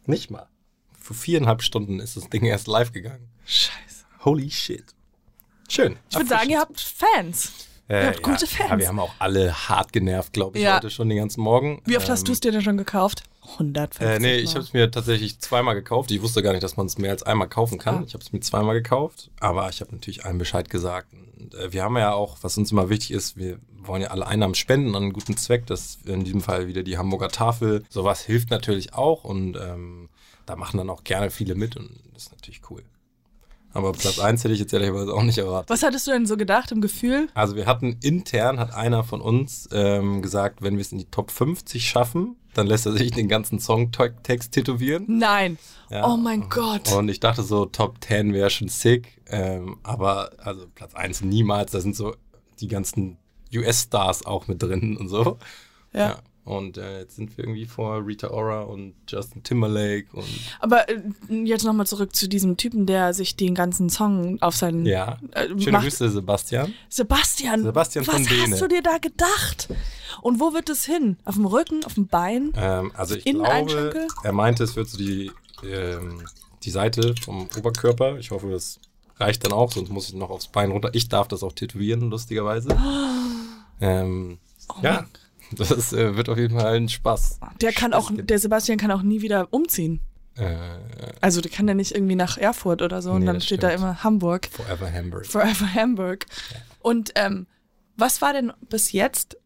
nicht 0.06 0.30
mal, 0.30 0.48
vor 0.98 1.16
viereinhalb 1.16 1.62
Stunden 1.62 2.00
ist 2.00 2.16
das 2.16 2.28
Ding 2.28 2.44
erst 2.44 2.66
live 2.66 2.92
gegangen. 2.92 3.28
Scheiße. 3.46 4.04
Holy 4.24 4.50
shit. 4.50 4.94
Schön. 5.68 5.96
Ich 6.10 6.16
würde 6.16 6.28
sagen, 6.28 6.50
ihr 6.50 6.60
habt 6.60 6.80
Fans. 6.80 7.52
Äh, 7.90 8.02
ihr 8.02 8.06
habt 8.08 8.22
gute 8.22 8.46
Fans. 8.46 8.70
Ja, 8.70 8.78
wir 8.78 8.88
haben 8.88 8.98
auch 9.00 9.12
alle 9.18 9.52
hart 9.68 9.92
genervt, 9.92 10.32
glaube 10.32 10.58
ich, 10.58 10.64
Ja. 10.64 10.76
heute 10.76 10.90
schon 10.90 11.08
den 11.08 11.18
ganzen 11.18 11.40
Morgen. 11.42 11.82
Wie 11.84 11.96
oft 11.96 12.08
hast 12.08 12.20
Ähm, 12.20 12.24
du 12.26 12.32
es 12.32 12.40
dir 12.40 12.52
denn 12.52 12.62
schon 12.62 12.76
gekauft? 12.76 13.24
150 13.58 14.00
Äh, 14.06 14.18
nee, 14.20 14.34
Mal. 14.36 14.40
ich 14.44 14.50
habe 14.54 14.60
es 14.64 14.72
mir 14.72 14.90
tatsächlich 14.90 15.38
zweimal 15.40 15.74
gekauft. 15.74 16.10
Ich 16.10 16.22
wusste 16.22 16.42
gar 16.42 16.52
nicht, 16.52 16.62
dass 16.62 16.76
man 16.76 16.86
es 16.86 16.98
mehr 16.98 17.10
als 17.10 17.22
einmal 17.22 17.48
kaufen 17.48 17.78
kann. 17.78 17.96
Ah. 17.98 18.04
Ich 18.06 18.14
habe 18.14 18.22
es 18.22 18.32
mir 18.32 18.40
zweimal 18.40 18.74
gekauft, 18.74 19.30
aber 19.40 19.68
ich 19.68 19.80
habe 19.80 19.92
natürlich 19.92 20.24
allen 20.24 20.38
Bescheid 20.38 20.70
gesagt. 20.70 21.08
Und, 21.38 21.54
äh, 21.54 21.72
wir 21.72 21.82
haben 21.82 21.96
ja 21.96 22.12
auch, 22.12 22.38
was 22.42 22.56
uns 22.58 22.70
immer 22.70 22.88
wichtig 22.90 23.10
ist, 23.12 23.36
wir 23.36 23.58
wollen 23.82 24.02
ja 24.02 24.08
alle 24.08 24.26
Einnahmen 24.26 24.54
spenden 24.54 24.94
an 24.94 25.02
einen 25.04 25.12
guten 25.12 25.36
Zweck. 25.36 25.66
Das 25.66 25.80
ist 25.80 26.06
in 26.08 26.22
diesem 26.22 26.42
Fall 26.42 26.68
wieder 26.68 26.82
die 26.82 26.98
Hamburger 26.98 27.28
Tafel. 27.30 27.82
Sowas 27.88 28.20
hilft 28.20 28.50
natürlich 28.50 28.94
auch 28.94 29.24
und 29.24 29.56
ähm, 29.56 30.10
da 30.46 30.54
machen 30.54 30.76
dann 30.78 30.90
auch 30.90 31.02
gerne 31.02 31.30
viele 31.30 31.54
mit 31.54 31.76
und 31.76 31.90
das 32.12 32.24
ist 32.24 32.32
natürlich 32.32 32.60
cool. 32.70 32.82
Aber 33.72 33.92
Platz 33.92 34.18
1 34.18 34.42
hätte 34.42 34.54
ich 34.54 34.60
jetzt 34.60 34.72
ehrlicherweise 34.72 35.14
auch 35.14 35.22
nicht 35.22 35.38
erwartet. 35.38 35.70
Was 35.70 35.82
hattest 35.82 36.06
du 36.06 36.10
denn 36.10 36.26
so 36.26 36.36
gedacht 36.36 36.72
im 36.72 36.80
Gefühl? 36.80 37.28
Also 37.34 37.54
wir 37.56 37.66
hatten 37.66 37.98
intern, 38.02 38.58
hat 38.58 38.74
einer 38.74 39.04
von 39.04 39.20
uns 39.20 39.68
ähm, 39.72 40.22
gesagt, 40.22 40.62
wenn 40.62 40.74
wir 40.74 40.80
es 40.80 40.92
in 40.92 40.98
die 40.98 41.10
Top 41.10 41.30
50 41.30 41.88
schaffen, 41.88 42.36
dann 42.54 42.66
lässt 42.66 42.86
er 42.86 42.92
sich 42.92 43.12
den 43.12 43.28
ganzen 43.28 43.60
Songtext 43.60 44.52
tätowieren. 44.52 45.04
Nein. 45.06 45.58
Ja. 45.88 46.06
Oh 46.06 46.16
mein 46.16 46.48
Gott. 46.48 46.92
Und 46.92 47.08
ich 47.08 47.20
dachte 47.20 47.42
so, 47.42 47.66
Top 47.66 48.02
10 48.02 48.32
wäre 48.32 48.50
schon 48.50 48.68
sick. 48.68 49.22
Ähm, 49.28 49.78
aber 49.84 50.32
also 50.38 50.66
Platz 50.74 50.94
1 50.94 51.22
niemals. 51.22 51.70
Da 51.70 51.80
sind 51.80 51.94
so 51.94 52.14
die 52.60 52.68
ganzen 52.68 53.18
US-Stars 53.54 54.26
auch 54.26 54.48
mit 54.48 54.62
drin 54.62 54.96
und 54.96 55.08
so. 55.08 55.38
Ja. 55.92 56.18
Und 56.50 56.78
äh, 56.78 57.00
jetzt 57.00 57.14
sind 57.16 57.36
wir 57.36 57.44
irgendwie 57.44 57.64
vor 57.64 58.04
Rita 58.04 58.28
Ora 58.30 58.62
und 58.62 58.94
Justin 59.08 59.42
Timberlake 59.44 60.06
und 60.12 60.24
Aber 60.58 60.88
äh, 60.88 61.00
jetzt 61.44 61.64
nochmal 61.64 61.86
zurück 61.86 62.14
zu 62.16 62.28
diesem 62.28 62.56
Typen, 62.56 62.86
der 62.86 63.14
sich 63.14 63.36
den 63.36 63.54
ganzen 63.54 63.88
Song 63.88 64.42
auf 64.42 64.56
seinen. 64.56 64.84
ja. 64.84 65.18
Äh, 65.32 65.46
Schöne 65.48 65.72
macht- 65.72 65.84
Grüße, 65.84 66.10
Sebastian. 66.10 66.74
Sebastian. 66.88 67.62
Sebastian 67.62 68.06
was 68.06 68.14
von 68.14 68.24
Däne. 68.26 68.52
hast 68.52 68.60
du 68.62 68.66
dir 68.68 68.82
da 68.82 68.98
gedacht? 68.98 69.68
Und 70.22 70.40
wo 70.40 70.52
wird 70.52 70.68
es 70.70 70.84
hin? 70.84 71.16
Auf 71.24 71.36
dem 71.36 71.46
Rücken, 71.46 71.84
auf 71.84 71.94
dem 71.94 72.08
Bein? 72.08 72.52
Ähm, 72.56 72.90
also 72.96 73.14
ich 73.14 73.26
Inneneinschenkel? 73.26 73.92
glaube, 73.92 74.06
er 74.24 74.32
meinte, 74.32 74.64
es 74.64 74.74
wird 74.74 74.88
so 74.88 74.98
die, 74.98 75.30
ähm, 75.64 76.22
die 76.64 76.70
Seite 76.70 77.14
vom 77.22 77.48
Oberkörper. 77.56 78.18
Ich 78.18 78.32
hoffe, 78.32 78.50
das 78.50 78.80
reicht 79.18 79.44
dann 79.44 79.52
auch, 79.52 79.70
sonst 79.70 79.90
muss 79.90 80.08
ich 80.08 80.14
noch 80.14 80.30
aufs 80.30 80.48
Bein 80.48 80.72
runter. 80.72 80.90
Ich 80.94 81.08
darf 81.08 81.28
das 81.28 81.42
auch 81.44 81.52
tätowieren, 81.52 82.10
lustigerweise. 82.10 82.70
Ähm, 83.82 84.36
ja, 84.82 85.06
das 85.56 85.92
äh, 85.92 86.16
wird 86.16 86.28
auf 86.28 86.38
jeden 86.38 86.58
Fall 86.58 86.74
ein 86.76 86.88
Spaß. 86.88 87.40
Der 87.60 87.72
kann 87.72 87.92
auch, 87.92 88.10
der 88.14 88.38
Sebastian 88.38 88.78
kann 88.78 88.90
auch 88.90 89.02
nie 89.02 89.22
wieder 89.22 89.48
umziehen. 89.52 90.00
Äh, 90.36 90.56
Also 91.20 91.40
der 91.40 91.50
kann 91.50 91.66
ja 91.68 91.74
nicht 91.74 91.92
irgendwie 91.94 92.14
nach 92.16 92.38
Erfurt 92.38 92.82
oder 92.82 93.02
so 93.02 93.12
und 93.12 93.20
Nee, 93.20 93.26
dann 93.26 93.36
das 93.36 93.44
steht 93.46 93.62
da 93.62 93.68
stimmt. 93.68 93.82
immer 93.82 94.04
Hamburg. 94.04 94.48
Forever 94.52 94.92
Hamburg. 94.92 95.26
Forever 95.26 95.74
Hamburg. 95.74 96.26
Und 96.80 97.12
ähm, 97.16 97.46
was 97.96 98.22
war 98.22 98.32
denn 98.32 98.52
bis 98.68 98.92
jetzt 98.92 99.36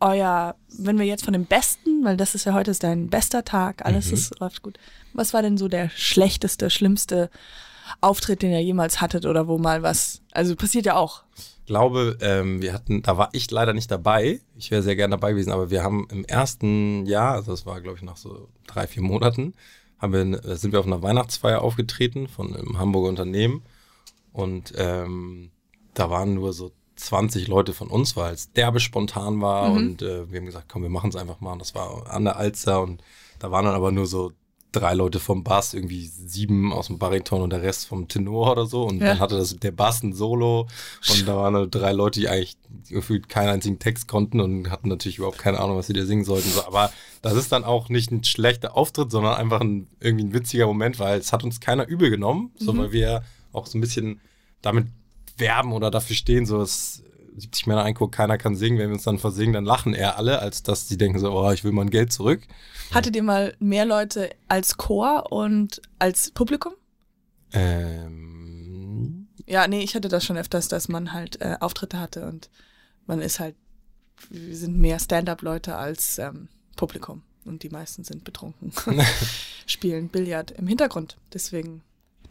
euer, 0.00 0.56
wenn 0.78 0.98
wir 0.98 1.06
jetzt 1.06 1.24
von 1.24 1.32
dem 1.32 1.44
Besten, 1.44 2.04
weil 2.04 2.16
das 2.16 2.34
ist 2.34 2.44
ja 2.44 2.54
heute 2.54 2.72
ist 2.72 2.82
dein 2.82 3.08
bester 3.08 3.44
Tag, 3.44 3.84
alles 3.84 4.08
Mhm. 4.08 4.14
ist, 4.14 4.40
läuft 4.40 4.62
gut. 4.62 4.78
Was 5.12 5.32
war 5.32 5.42
denn 5.42 5.56
so 5.58 5.68
der 5.68 5.90
schlechteste, 5.90 6.70
schlimmste 6.70 7.30
Auftritt, 8.00 8.42
den 8.42 8.52
ihr 8.52 8.62
jemals 8.62 9.00
hattet 9.00 9.26
oder 9.26 9.48
wo 9.48 9.58
mal 9.58 9.82
was, 9.82 10.22
also 10.32 10.56
passiert 10.56 10.86
ja 10.86 10.96
auch. 10.96 11.22
Ich 11.36 11.66
glaube, 11.66 12.18
ähm, 12.20 12.60
wir 12.60 12.72
hatten, 12.72 13.02
da 13.02 13.16
war 13.16 13.30
ich 13.32 13.50
leider 13.50 13.72
nicht 13.72 13.90
dabei. 13.90 14.40
Ich 14.56 14.70
wäre 14.70 14.82
sehr 14.82 14.96
gerne 14.96 15.12
dabei 15.12 15.32
gewesen, 15.32 15.52
aber 15.52 15.70
wir 15.70 15.82
haben 15.82 16.06
im 16.10 16.24
ersten 16.24 17.06
Jahr, 17.06 17.34
also 17.34 17.52
das 17.52 17.66
war 17.66 17.80
glaube 17.80 17.98
ich 17.98 18.02
nach 18.02 18.16
so 18.16 18.48
drei, 18.66 18.86
vier 18.86 19.02
Monaten, 19.02 19.54
haben 19.98 20.12
wir, 20.12 20.44
äh, 20.44 20.56
sind 20.56 20.72
wir 20.72 20.80
auf 20.80 20.86
einer 20.86 21.02
Weihnachtsfeier 21.02 21.62
aufgetreten 21.62 22.28
von 22.28 22.54
einem 22.54 22.78
Hamburger 22.78 23.08
Unternehmen. 23.08 23.62
Und 24.32 24.72
ähm, 24.76 25.50
da 25.94 26.10
waren 26.10 26.34
nur 26.34 26.52
so 26.52 26.72
20 26.96 27.48
Leute 27.48 27.72
von 27.72 27.88
uns, 27.88 28.16
weil 28.16 28.34
es 28.34 28.52
derbe 28.52 28.80
spontan 28.80 29.40
war. 29.40 29.70
Mhm. 29.70 29.76
Und 29.76 30.02
äh, 30.02 30.30
wir 30.30 30.40
haben 30.40 30.46
gesagt, 30.46 30.68
komm, 30.68 30.82
wir 30.82 30.90
machen 30.90 31.10
es 31.10 31.16
einfach 31.16 31.40
mal. 31.40 31.52
Und 31.52 31.60
das 31.60 31.74
war 31.74 32.10
an 32.10 32.24
der 32.24 32.36
Alster. 32.36 32.82
Und 32.82 33.02
da 33.38 33.50
waren 33.50 33.64
dann 33.64 33.74
aber 33.74 33.92
nur 33.92 34.06
so 34.06 34.32
drei 34.72 34.94
Leute 34.94 35.20
vom 35.20 35.44
Bass, 35.44 35.74
irgendwie 35.74 36.06
sieben 36.06 36.72
aus 36.72 36.86
dem 36.88 36.98
Bariton 36.98 37.42
und 37.42 37.50
der 37.50 37.62
Rest 37.62 37.86
vom 37.86 38.08
Tenor 38.08 38.52
oder 38.52 38.66
so. 38.66 38.84
Und 38.84 39.00
Ja. 39.00 39.08
dann 39.08 39.20
hatte 39.20 39.36
das 39.36 39.56
der 39.56 39.70
Bass 39.70 40.02
ein 40.02 40.12
Solo. 40.12 40.66
Und 41.10 41.28
da 41.28 41.36
waren 41.36 41.52
nur 41.52 41.66
drei 41.68 41.92
Leute, 41.92 42.20
die 42.20 42.28
eigentlich 42.28 42.56
gefühlt 42.88 43.28
keinen 43.28 43.48
einzigen 43.50 43.78
Text 43.78 44.08
konnten 44.08 44.40
und 44.40 44.70
hatten 44.70 44.88
natürlich 44.88 45.18
überhaupt 45.18 45.38
keine 45.38 45.60
Ahnung, 45.60 45.76
was 45.76 45.86
sie 45.86 45.92
da 45.92 46.04
singen 46.04 46.24
sollten. 46.24 46.48
So, 46.50 46.64
aber 46.66 46.90
das 47.20 47.34
ist 47.34 47.52
dann 47.52 47.64
auch 47.64 47.88
nicht 47.88 48.10
ein 48.10 48.24
schlechter 48.24 48.76
Auftritt, 48.76 49.10
sondern 49.10 49.34
einfach 49.34 49.60
ein, 49.60 49.86
irgendwie 50.00 50.24
ein 50.24 50.32
witziger 50.32 50.66
Moment, 50.66 50.98
weil 50.98 51.18
es 51.20 51.32
hat 51.32 51.44
uns 51.44 51.60
keiner 51.60 51.86
übel 51.86 52.10
genommen, 52.10 52.50
so 52.58 52.76
weil 52.76 52.92
wir 52.92 53.22
auch 53.52 53.66
so 53.66 53.76
ein 53.78 53.80
bisschen 53.82 54.20
damit 54.62 54.86
werben 55.36 55.72
oder 55.72 55.90
dafür 55.90 56.16
stehen, 56.16 56.46
so 56.46 56.58
dass 56.58 57.02
70 57.36 57.66
Männer 57.66 57.82
einguckt, 57.82 58.14
keiner 58.14 58.38
kann 58.38 58.56
singen, 58.56 58.78
wenn 58.78 58.88
wir 58.88 58.94
uns 58.94 59.04
dann 59.04 59.18
versingen, 59.18 59.52
dann 59.52 59.64
lachen 59.64 59.94
eher 59.94 60.18
alle, 60.18 60.40
als 60.40 60.62
dass 60.62 60.88
sie 60.88 60.98
denken 60.98 61.18
so, 61.18 61.32
oh, 61.32 61.50
ich 61.50 61.64
will 61.64 61.72
mein 61.72 61.90
Geld 61.90 62.12
zurück. 62.12 62.42
Hattet 62.92 63.16
ihr 63.16 63.22
mal 63.22 63.54
mehr 63.58 63.84
Leute 63.84 64.30
als 64.48 64.76
Chor 64.76 65.32
und 65.32 65.80
als 65.98 66.30
Publikum? 66.30 66.74
Ähm, 67.52 69.28
Ja, 69.46 69.66
nee, 69.66 69.80
ich 69.82 69.94
hatte 69.94 70.08
das 70.08 70.24
schon 70.24 70.36
öfters, 70.36 70.68
dass 70.68 70.88
man 70.88 71.12
halt 71.12 71.40
äh, 71.40 71.56
Auftritte 71.60 71.98
hatte 71.98 72.26
und 72.26 72.50
man 73.06 73.20
ist 73.20 73.40
halt, 73.40 73.56
wir 74.30 74.56
sind 74.56 74.78
mehr 74.78 74.98
Stand-up-Leute 74.98 75.76
als 75.76 76.18
ähm, 76.18 76.48
Publikum 76.76 77.22
und 77.44 77.62
die 77.62 77.70
meisten 77.70 78.04
sind 78.04 78.24
betrunken, 78.24 78.72
spielen 79.66 80.08
Billard 80.08 80.50
im 80.52 80.66
Hintergrund. 80.66 81.16
Deswegen 81.32 81.82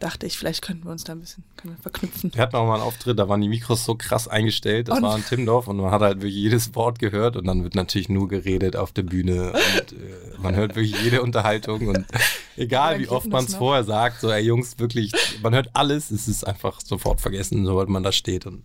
dachte 0.02 0.26
ich, 0.26 0.36
vielleicht 0.38 0.62
könnten 0.62 0.84
wir 0.84 0.90
uns 0.90 1.04
da 1.04 1.12
ein 1.12 1.20
bisschen 1.20 1.44
verknüpfen. 1.80 2.32
Wir 2.34 2.42
hatten 2.42 2.56
auch 2.56 2.66
mal 2.66 2.74
einen 2.74 2.82
Auftritt, 2.82 3.18
da 3.18 3.28
waren 3.28 3.40
die 3.40 3.48
Mikros 3.48 3.84
so 3.84 3.94
krass 3.94 4.26
eingestellt. 4.28 4.88
Das 4.88 4.98
Und- 4.98 5.04
war 5.04 5.16
in 5.16 5.24
Timmendorf 5.24 5.68
und 5.68 5.76
man 5.78 5.90
hat 5.90 6.00
halt 6.02 6.18
wirklich 6.18 6.34
jedes 6.34 6.74
Wort 6.74 6.98
gehört 6.98 7.36
und 7.36 7.46
dann 7.46 7.62
wird 7.62 7.74
natürlich 7.74 8.08
nur 8.08 8.28
geredet 8.28 8.76
auf 8.76 8.92
der 8.92 9.02
Bühne 9.04 9.52
und 9.52 9.92
äh, 9.92 9.96
man 10.42 10.54
hört 10.56 10.74
wirklich 10.74 11.00
jede 11.02 11.22
Unterhaltung 11.22 11.88
und 11.88 12.04
egal 12.56 12.98
wie 12.98 13.08
oft 13.08 13.28
man 13.28 13.44
es 13.44 13.54
vorher 13.54 13.84
sagt, 13.84 14.20
so 14.20 14.30
ey 14.30 14.42
Jungs, 14.44 14.78
wirklich, 14.78 15.12
man 15.42 15.54
hört 15.54 15.70
alles, 15.74 16.10
es 16.10 16.28
ist 16.28 16.46
einfach 16.46 16.80
sofort 16.80 17.20
vergessen, 17.20 17.64
sobald 17.64 17.88
man 17.88 18.02
da 18.02 18.12
steht 18.12 18.46
und 18.46 18.64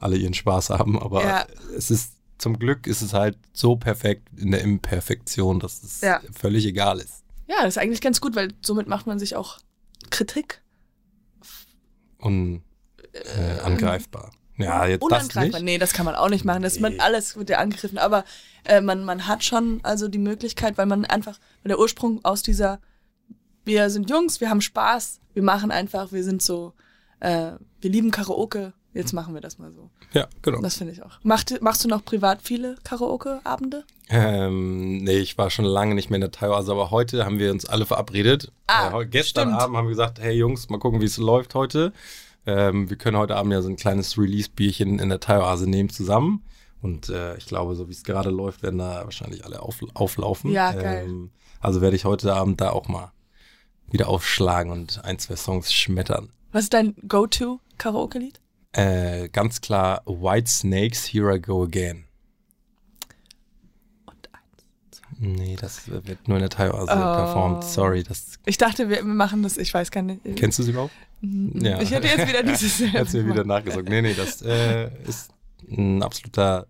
alle 0.00 0.16
ihren 0.16 0.34
Spaß 0.34 0.70
haben. 0.70 0.98
Aber 1.00 1.22
Ja. 1.24 1.46
es 1.76 1.90
ist 1.90 2.12
zum 2.38 2.58
Glück 2.58 2.86
ist 2.86 3.02
es 3.02 3.12
halt 3.14 3.36
so 3.52 3.76
perfekt 3.76 4.28
in 4.36 4.52
der 4.52 4.60
Imperfektion, 4.62 5.58
dass 5.60 5.82
es 5.82 6.00
Ja. 6.00 6.20
völlig 6.32 6.64
egal 6.66 6.98
ist. 7.00 7.24
Ja, 7.48 7.56
das 7.62 7.74
ist 7.74 7.78
eigentlich 7.78 8.00
ganz 8.00 8.20
gut, 8.20 8.36
weil 8.36 8.52
somit 8.64 8.86
macht 8.88 9.06
man 9.06 9.18
sich 9.18 9.34
auch 9.36 9.58
Kritik 10.10 10.60
Und 12.18 12.62
äh, 13.12 13.60
angreifbar. 13.60 14.30
Ja, 14.56 14.86
jetzt 14.86 15.02
das 15.02 15.06
unangreifbar. 15.06 15.60
nicht. 15.60 15.64
Nee, 15.64 15.78
das 15.78 15.92
kann 15.92 16.04
man 16.04 16.16
auch 16.16 16.28
nicht 16.28 16.44
machen. 16.44 16.62
Das 16.62 16.80
man 16.80 16.94
Nee. 16.94 16.98
alles 17.00 17.36
wird 17.36 17.48
ja 17.48 17.58
angegriffen. 17.58 17.96
Aber 17.98 18.24
äh, 18.64 18.80
man, 18.80 19.04
man 19.04 19.26
hat 19.26 19.44
schon 19.44 19.80
also 19.84 20.08
die 20.08 20.18
Möglichkeit, 20.18 20.76
weil 20.78 20.86
man 20.86 21.04
einfach, 21.04 21.38
weil 21.62 21.68
der 21.68 21.78
Ursprung 21.78 22.24
aus 22.24 22.42
dieser, 22.42 22.80
wir 23.64 23.88
sind 23.90 24.10
Jungs, 24.10 24.40
wir 24.40 24.50
haben 24.50 24.60
Spaß, 24.60 25.20
wir 25.34 25.42
machen 25.42 25.70
einfach, 25.70 26.10
wir 26.10 26.24
sind 26.24 26.42
so, 26.42 26.74
äh, 27.20 27.52
wir 27.80 27.90
lieben 27.90 28.10
Karaoke, 28.10 28.72
jetzt 28.94 29.12
machen 29.12 29.34
wir 29.34 29.40
das 29.40 29.58
mal 29.58 29.72
so. 29.72 29.90
Ja, 30.12 30.28
genau. 30.42 30.60
Das 30.60 30.76
finde 30.76 30.92
ich 30.92 31.02
auch. 31.02 31.18
Macht, 31.22 31.60
machst 31.60 31.84
du 31.84 31.88
noch 31.88 32.04
privat 32.04 32.42
viele 32.42 32.76
Karaoke-Abende? 32.84 33.84
Ähm, 34.10 34.98
nee, 34.98 35.18
ich 35.18 35.36
war 35.36 35.50
schon 35.50 35.64
lange 35.64 35.94
nicht 35.94 36.10
mehr 36.10 36.16
in 36.16 36.22
der 36.22 36.30
Thai-Oase, 36.30 36.72
aber 36.72 36.90
heute 36.90 37.24
haben 37.24 37.38
wir 37.38 37.50
uns 37.50 37.64
alle 37.66 37.86
verabredet. 37.86 38.52
Ah, 38.66 39.00
äh, 39.00 39.06
gestern 39.06 39.48
stimmt. 39.48 39.62
Abend 39.62 39.76
haben 39.76 39.84
wir 39.86 39.90
gesagt, 39.90 40.20
hey 40.20 40.34
Jungs, 40.34 40.68
mal 40.68 40.78
gucken, 40.78 41.00
wie 41.00 41.06
es 41.06 41.18
läuft 41.18 41.54
heute. 41.54 41.92
Ähm, 42.46 42.88
wir 42.88 42.96
können 42.96 43.18
heute 43.18 43.36
Abend 43.36 43.52
ja 43.52 43.60
so 43.60 43.68
ein 43.68 43.76
kleines 43.76 44.16
Release-Bierchen 44.16 44.98
in 44.98 45.08
der 45.10 45.20
Thai-Oase 45.20 45.68
nehmen 45.68 45.90
zusammen. 45.90 46.44
Und 46.80 47.08
äh, 47.08 47.36
ich 47.36 47.46
glaube, 47.46 47.74
so 47.74 47.88
wie 47.88 47.92
es 47.92 48.04
gerade 48.04 48.30
läuft, 48.30 48.62
werden 48.62 48.78
da 48.78 49.04
wahrscheinlich 49.04 49.44
alle 49.44 49.60
auf, 49.60 49.80
auflaufen. 49.94 50.50
Ja, 50.52 50.72
geil. 50.72 51.04
Ähm, 51.06 51.30
also 51.60 51.80
werde 51.80 51.96
ich 51.96 52.04
heute 52.04 52.34
Abend 52.34 52.60
da 52.60 52.70
auch 52.70 52.88
mal 52.88 53.12
wieder 53.90 54.08
aufschlagen 54.08 54.72
und 54.72 55.04
ein, 55.04 55.18
zwei 55.18 55.36
Songs 55.36 55.72
schmettern. 55.72 56.30
Was 56.52 56.64
ist 56.64 56.74
dein 56.74 56.94
Go-To-Karaoke-Lied? 57.06 58.40
Äh, 58.72 59.28
ganz 59.30 59.60
klar, 59.60 60.02
White 60.06 60.50
Snakes, 60.50 61.06
Here 61.12 61.34
I 61.34 61.40
Go 61.40 61.64
Again. 61.64 62.04
Und 64.06 64.28
eins. 64.32 65.00
Nee, 65.18 65.56
das 65.60 65.88
wird 65.88 66.28
nur 66.28 66.36
in 66.36 66.42
der 66.42 66.50
Thai-Oase 66.50 66.92
Oh. 66.92 67.16
performt. 67.16 67.64
Sorry, 67.64 68.02
das 68.02 68.38
Ich 68.46 68.58
dachte, 68.58 68.88
wir 68.88 69.02
machen 69.04 69.42
das, 69.42 69.56
ich 69.56 69.72
weiß 69.72 69.90
gar 69.90 70.02
nicht. 70.02 70.20
Kennst 70.36 70.58
du 70.58 70.62
sie 70.62 70.70
überhaupt? 70.72 70.92
Ja. 71.22 71.80
Ich 71.80 71.90
hätte 71.90 72.06
jetzt 72.06 72.28
wieder 72.28 72.42
dieses. 72.44 72.92
Hat's 72.92 73.12
mir 73.14 73.26
wieder 73.26 73.44
nachgesagt. 73.44 73.88
Nee, 73.88 74.02
nee, 74.02 74.14
das 74.14 74.42
äh, 74.42 74.90
ist 75.04 75.30
ein 75.70 76.02
absoluter 76.02 76.66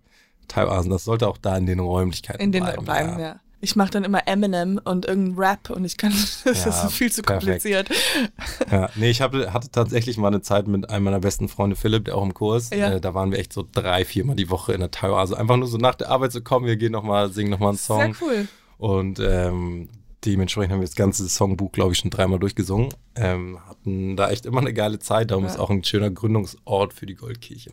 Teiloasen. 0.47 0.91
Das 0.91 1.05
sollte 1.05 1.29
auch 1.29 1.37
da 1.37 1.57
in 1.59 1.67
den 1.67 1.81
Räumlichkeiten 1.81 2.41
In 2.41 2.53
den 2.53 2.63
bleiben. 2.63 2.85
bleiben, 2.85 3.19
ja. 3.19 3.41
Ich 3.61 3.75
mache 3.75 3.91
dann 3.91 4.05
immer 4.05 4.27
Eminem 4.29 4.81
und 4.85 5.07
irgendeinen 5.07 5.39
Rap 5.39 5.71
und 5.71 5.85
ich 5.85 5.97
kann, 5.97 6.13
das 6.45 6.65
Ja, 6.65 6.85
ist 6.87 6.93
viel 6.93 7.11
zu 7.11 7.23
perfekt. 7.23 7.45
kompliziert. 7.63 7.89
Ja, 8.71 8.89
nee, 8.97 9.11
ich 9.11 9.21
hatte, 9.23 9.53
hatte 9.53 9.71
tatsächlich 9.71 10.17
mal 10.19 10.29
eine 10.29 10.43
Zeit 10.43 10.69
mit 10.69 10.91
einem 10.91 11.05
meiner 11.05 11.21
besten 11.21 11.49
Freunde, 11.49 11.75
Philipp, 11.75 12.05
der 12.05 12.17
auch 12.17 12.23
im 12.23 12.35
Kurs. 12.35 12.71
Ja. 12.71 12.93
Äh, 12.93 13.01
da 13.01 13.15
waren 13.15 13.31
wir 13.33 13.39
echt 13.39 13.53
so 13.53 13.67
drei, 13.73 14.05
viermal 14.05 14.37
die 14.37 14.51
Woche 14.51 14.75
in 14.75 14.81
der 14.81 14.91
Teiloase. 14.91 15.37
Einfach 15.39 15.57
nur 15.57 15.67
so 15.69 15.79
nach 15.79 15.95
der 15.95 16.11
Arbeit 16.11 16.33
so, 16.33 16.41
komm, 16.43 16.65
wir 16.67 16.77
gehen 16.77 16.93
nochmal, 16.93 17.33
singen 17.33 17.51
nochmal 17.51 17.71
einen 17.71 17.79
Song. 17.79 18.15
Sehr 18.15 18.29
cool. 18.29 18.49
Und 18.77 19.19
ähm, 19.21 19.89
dementsprechend 20.25 20.73
haben 20.73 20.81
wir 20.81 20.87
das 20.87 20.95
ganze 20.97 21.29
Songbuch, 21.29 21.73
glaube 21.73 21.93
ich, 21.93 21.99
schon 21.99 22.11
dreimal 22.11 22.39
durchgesungen. 22.39 22.91
Ähm, 23.17 23.59
hatten 23.67 24.17
da 24.17 24.31
echt 24.31 24.47
immer 24.47 24.61
eine 24.61 24.73
geile 24.75 24.99
Zeit. 24.99 25.31
Darum 25.31 25.45
Ja. 25.45 25.51
ist 25.51 25.59
auch 25.59 25.71
ein 25.71 25.83
schöner 25.83 26.11
Gründungsort 26.11 26.93
für 26.93 27.07
die 27.07 27.15
Goldkirche. 27.15 27.71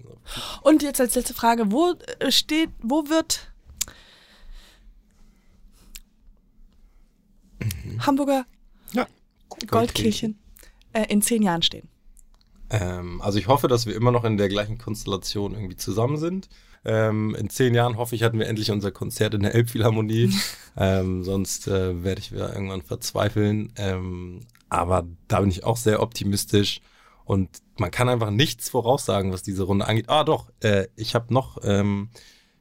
Und 0.62 0.82
jetzt 0.82 1.00
als 1.02 1.14
letzte 1.16 1.34
Frage, 1.34 1.72
wo 1.72 1.94
äh, 2.20 2.32
steht, 2.32 2.70
wo 2.82 3.04
wird 3.10 3.52
Hamburger 8.00 8.46
Ja. 8.92 9.08
Goldkirchen 9.68 10.40
äh, 10.94 11.06
in 11.10 11.22
zehn 11.22 11.42
Jahren 11.42 11.62
stehen? 11.62 11.88
Ähm, 12.70 13.22
also 13.22 13.38
ich 13.38 13.48
hoffe, 13.48 13.68
dass 13.68 13.86
wir 13.86 13.96
immer 13.96 14.12
noch 14.12 14.24
in 14.24 14.38
der 14.38 14.50
gleichen 14.50 14.78
Konstellation 14.78 15.54
irgendwie 15.54 15.78
zusammen 15.78 16.18
sind. 16.18 16.50
Ähm, 16.84 17.36
in 17.36 17.50
zehn 17.50 17.74
Jahren 17.74 17.98
hoffe 17.98 18.16
ich, 18.16 18.24
hatten 18.24 18.40
wir 18.40 18.48
endlich 18.48 18.72
unser 18.72 18.92
Konzert 18.92 19.34
in 19.34 19.42
der 19.42 19.56
Elbphilharmonie. 19.56 20.34
ähm, 20.78 21.24
sonst 21.24 21.68
äh, 21.68 22.04
werde 22.04 22.22
ich 22.22 22.32
wieder 22.32 22.54
irgendwann 22.54 22.82
verzweifeln. 22.82 23.72
Ähm, 23.76 24.42
aber 24.70 25.08
da 25.28 25.42
bin 25.42 25.50
ich 25.50 25.64
auch 25.64 25.78
sehr 25.78 26.02
optimistisch. 26.02 26.82
Und 27.24 27.50
man 27.78 27.90
kann 27.92 28.08
einfach 28.08 28.30
nichts 28.30 28.70
voraussagen, 28.70 29.32
was 29.32 29.42
diese 29.42 29.64
Runde 29.64 29.88
angeht. 29.88 30.10
Ah, 30.10 30.24
doch, 30.24 30.52
äh, 30.62 30.88
ich 30.96 31.16
habe 31.16 31.34
noch, 31.34 31.58
ähm, 31.64 32.10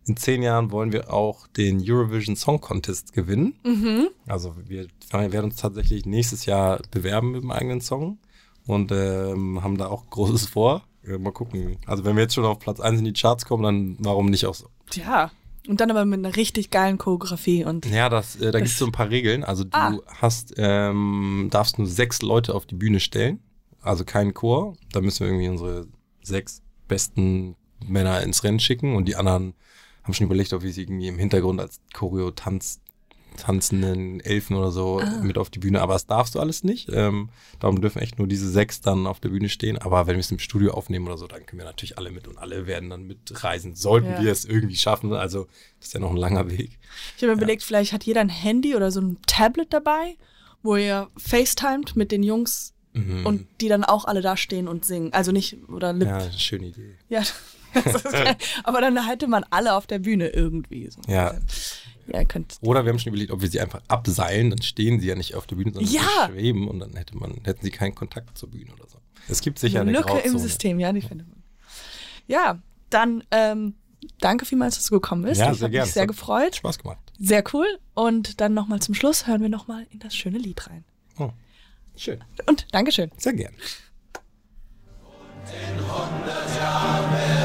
in 0.06 0.16
zehn 0.16 0.42
Jahren 0.42 0.70
wollen 0.70 0.92
wir 0.92 1.12
auch 1.12 1.46
den 1.48 1.82
Eurovision 1.82 2.36
Song 2.36 2.60
Contest 2.60 3.12
gewinnen. 3.12 3.54
Mhm. 3.64 4.08
Also 4.26 4.54
wir 4.66 4.86
werden 5.12 5.44
uns 5.50 5.56
tatsächlich 5.56 6.04
nächstes 6.06 6.46
Jahr 6.46 6.80
bewerben 6.90 7.32
mit 7.32 7.42
dem 7.42 7.50
eigenen 7.50 7.80
Song 7.80 8.18
und 8.66 8.92
ähm, 8.92 9.62
haben 9.62 9.78
da 9.78 9.86
auch 9.88 10.06
Großes 10.10 10.46
vor. 10.46 10.82
Ja, 11.06 11.18
mal 11.18 11.32
gucken. 11.32 11.76
Also 11.86 12.04
wenn 12.04 12.16
wir 12.16 12.22
jetzt 12.22 12.34
schon 12.34 12.44
auf 12.44 12.58
Platz 12.58 12.80
1 12.80 12.98
in 12.98 13.04
die 13.04 13.12
Charts 13.12 13.44
kommen, 13.44 13.62
dann 13.62 13.96
warum 14.00 14.26
nicht 14.30 14.46
auch 14.46 14.54
so? 14.54 14.68
Ja. 14.92 15.30
Und 15.66 15.80
dann 15.80 15.90
aber 15.90 16.04
mit 16.04 16.18
einer 16.18 16.36
richtig 16.36 16.70
geilen 16.70 16.98
Choreografie 16.98 17.64
und 17.64 17.86
Ja, 17.86 18.10
das, 18.10 18.36
äh, 18.36 18.52
da 18.52 18.58
gibt 18.58 18.70
es 18.70 18.78
so 18.78 18.84
ein 18.84 18.92
paar 18.92 19.08
Regeln. 19.08 19.44
Also 19.44 19.64
du 19.64 19.70
Ah. 19.72 19.98
hast, 20.20 20.52
ähm, 20.58 21.48
darfst 21.50 21.78
nur 21.78 21.86
sechs 21.86 22.20
Leute 22.20 22.54
auf 22.54 22.66
die 22.66 22.74
Bühne 22.74 23.00
stellen. 23.00 23.40
Also 23.80 24.04
keinen 24.04 24.34
Chor. 24.34 24.76
Da 24.92 25.00
müssen 25.00 25.20
wir 25.20 25.28
irgendwie 25.28 25.48
unsere 25.48 25.86
sechs 26.22 26.60
besten 26.86 27.56
Männer 27.86 28.22
ins 28.22 28.44
Rennen 28.44 28.60
schicken 28.60 28.94
und 28.94 29.06
die 29.08 29.16
anderen 29.16 29.54
haben 30.04 30.14
schon 30.14 30.26
überlegt, 30.26 30.52
ob 30.52 30.62
wir 30.62 30.72
sie 30.72 30.82
irgendwie 30.82 31.08
im 31.08 31.18
Hintergrund 31.18 31.60
als 31.60 31.80
Choreo 31.92 32.30
tanz, 32.30 32.80
tanzenden 33.36 34.20
Elfen 34.20 34.56
oder 34.56 34.70
so 34.70 35.00
Ah. 35.00 35.20
mit 35.22 35.38
auf 35.38 35.50
die 35.50 35.58
Bühne. 35.58 35.80
Aber 35.80 35.94
das 35.94 36.06
darfst 36.06 36.34
du 36.36 36.40
alles 36.40 36.62
nicht. 36.62 36.88
Ähm, 36.92 37.30
darum 37.58 37.80
dürfen 37.80 38.00
echt 38.00 38.18
nur 38.18 38.28
diese 38.28 38.48
sechs 38.48 38.80
dann 38.80 39.06
auf 39.08 39.18
der 39.18 39.30
Bühne 39.30 39.48
stehen. 39.48 39.76
Aber 39.78 40.06
wenn 40.06 40.14
wir 40.14 40.20
es 40.20 40.30
im 40.30 40.38
Studio 40.38 40.72
aufnehmen 40.72 41.06
oder 41.06 41.18
so, 41.18 41.26
dann 41.26 41.44
können 41.44 41.58
wir 41.60 41.66
natürlich 41.66 41.98
alle 41.98 42.10
mit 42.12 42.28
und 42.28 42.38
alle 42.38 42.66
werden 42.68 42.90
dann 42.90 43.06
mitreisen. 43.06 43.74
Sollten 43.74 44.08
Ja. 44.12 44.22
wir 44.22 44.30
es 44.30 44.44
irgendwie 44.44 44.76
schaffen. 44.76 45.12
Also 45.12 45.46
das 45.80 45.88
ist 45.88 45.94
ja 45.94 46.00
noch 46.00 46.10
ein 46.10 46.16
langer 46.16 46.48
Weg. 46.50 46.78
Ich 47.16 47.22
habe 47.22 47.32
mir 47.32 47.38
überlegt, 47.38 47.62
vielleicht 47.64 47.92
hat 47.92 48.04
jeder 48.04 48.20
ein 48.20 48.28
Handy 48.28 48.76
oder 48.76 48.92
so 48.92 49.00
ein 49.00 49.18
Tablet 49.26 49.72
dabei, 49.72 50.16
wo 50.62 50.76
ihr 50.76 51.08
FaceTimet 51.16 51.96
mit 51.96 52.12
den 52.12 52.22
Jungs 52.22 52.72
Mhm. 52.92 53.26
und 53.26 53.46
die 53.60 53.66
dann 53.66 53.82
auch 53.82 54.04
alle 54.04 54.20
da 54.22 54.36
stehen 54.36 54.68
und 54.68 54.84
singen. 54.84 55.12
Also 55.12 55.32
nicht, 55.32 55.58
oder 55.68 55.92
Lip. 55.92 56.06
Ja, 56.06 56.30
schöne 56.30 56.66
Idee. 56.68 56.94
Ja. 57.08 57.22
Aber 58.64 58.80
dann 58.80 59.06
hätte 59.06 59.26
man 59.26 59.44
alle 59.50 59.74
auf 59.74 59.86
der 59.86 59.98
Bühne 59.98 60.28
irgendwie. 60.28 60.88
So. 60.90 61.00
Ja. 61.08 61.34
Ja. 62.06 62.20
Oder 62.60 62.84
wir 62.84 62.92
haben 62.92 62.98
schon 62.98 63.12
überlegt, 63.12 63.30
ob 63.30 63.40
wir 63.40 63.48
sie 63.48 63.60
einfach 63.60 63.80
abseilen, 63.88 64.50
dann 64.50 64.60
stehen 64.60 65.00
sie 65.00 65.06
ja 65.06 65.14
nicht 65.14 65.34
auf 65.34 65.46
der 65.46 65.56
Bühne, 65.56 65.72
sondern 65.72 65.90
Ja. 65.92 66.02
sie 66.26 66.32
schweben 66.34 66.68
und 66.68 66.78
dann 66.80 66.94
hätte 66.96 67.16
man, 67.16 67.40
hätten 67.44 67.64
sie 67.64 67.70
keinen 67.70 67.94
Kontakt 67.94 68.36
zur 68.36 68.50
Bühne 68.50 68.72
oder 68.74 68.86
so. 68.88 68.98
Es 69.28 69.40
gibt 69.40 69.58
sicher 69.58 69.80
eine 69.80 69.88
eine 69.90 69.98
Lücke 69.98 70.12
im 70.12 70.18
Grauzone. 70.32 70.38
System, 70.38 70.78
ja, 70.80 70.92
die 70.92 71.00
findet 71.00 71.28
man. 71.28 71.42
Ja, 72.26 72.58
dann 72.90 73.24
ähm, 73.30 73.74
danke 74.20 74.44
vielmals, 74.44 74.74
dass 74.76 74.84
du 74.86 74.94
gekommen 75.00 75.22
bist. 75.22 75.40
Ja, 75.40 75.50
ich 75.52 75.58
sehr 75.58 75.64
habe 75.64 75.72
gern. 75.72 75.84
mich 75.86 75.94
sehr 75.94 76.06
gefreut. 76.06 76.56
Spaß 76.56 76.78
gemacht. 76.78 76.98
Sehr 77.18 77.42
cool. 77.54 77.66
Und 77.94 78.38
dann 78.42 78.52
nochmal 78.52 78.80
zum 78.80 78.94
Schluss 78.94 79.26
hören 79.26 79.40
wir 79.40 79.48
nochmal 79.48 79.86
in 79.90 79.98
das 80.00 80.14
schöne 80.14 80.36
Lied 80.36 80.68
rein. 80.68 80.84
Oh. 81.18 81.30
Schön. 81.96 82.22
Und 82.46 82.66
Dankeschön. 82.72 83.10
Sehr 83.16 83.32
gern. 83.32 83.54
In 85.46 85.78
100 85.80 86.56
Jahren 86.56 87.43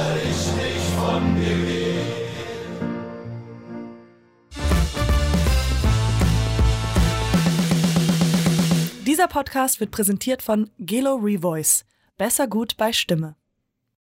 Dieser 9.19 9.27
Podcast 9.27 9.79
wird 9.79 9.91
präsentiert 9.91 10.41
von 10.41 10.69
Gelo 10.77 11.15
Revoice. 11.15 11.83
Besser 12.17 12.47
gut 12.47 12.77
bei 12.77 12.93
Stimme. 12.93 13.38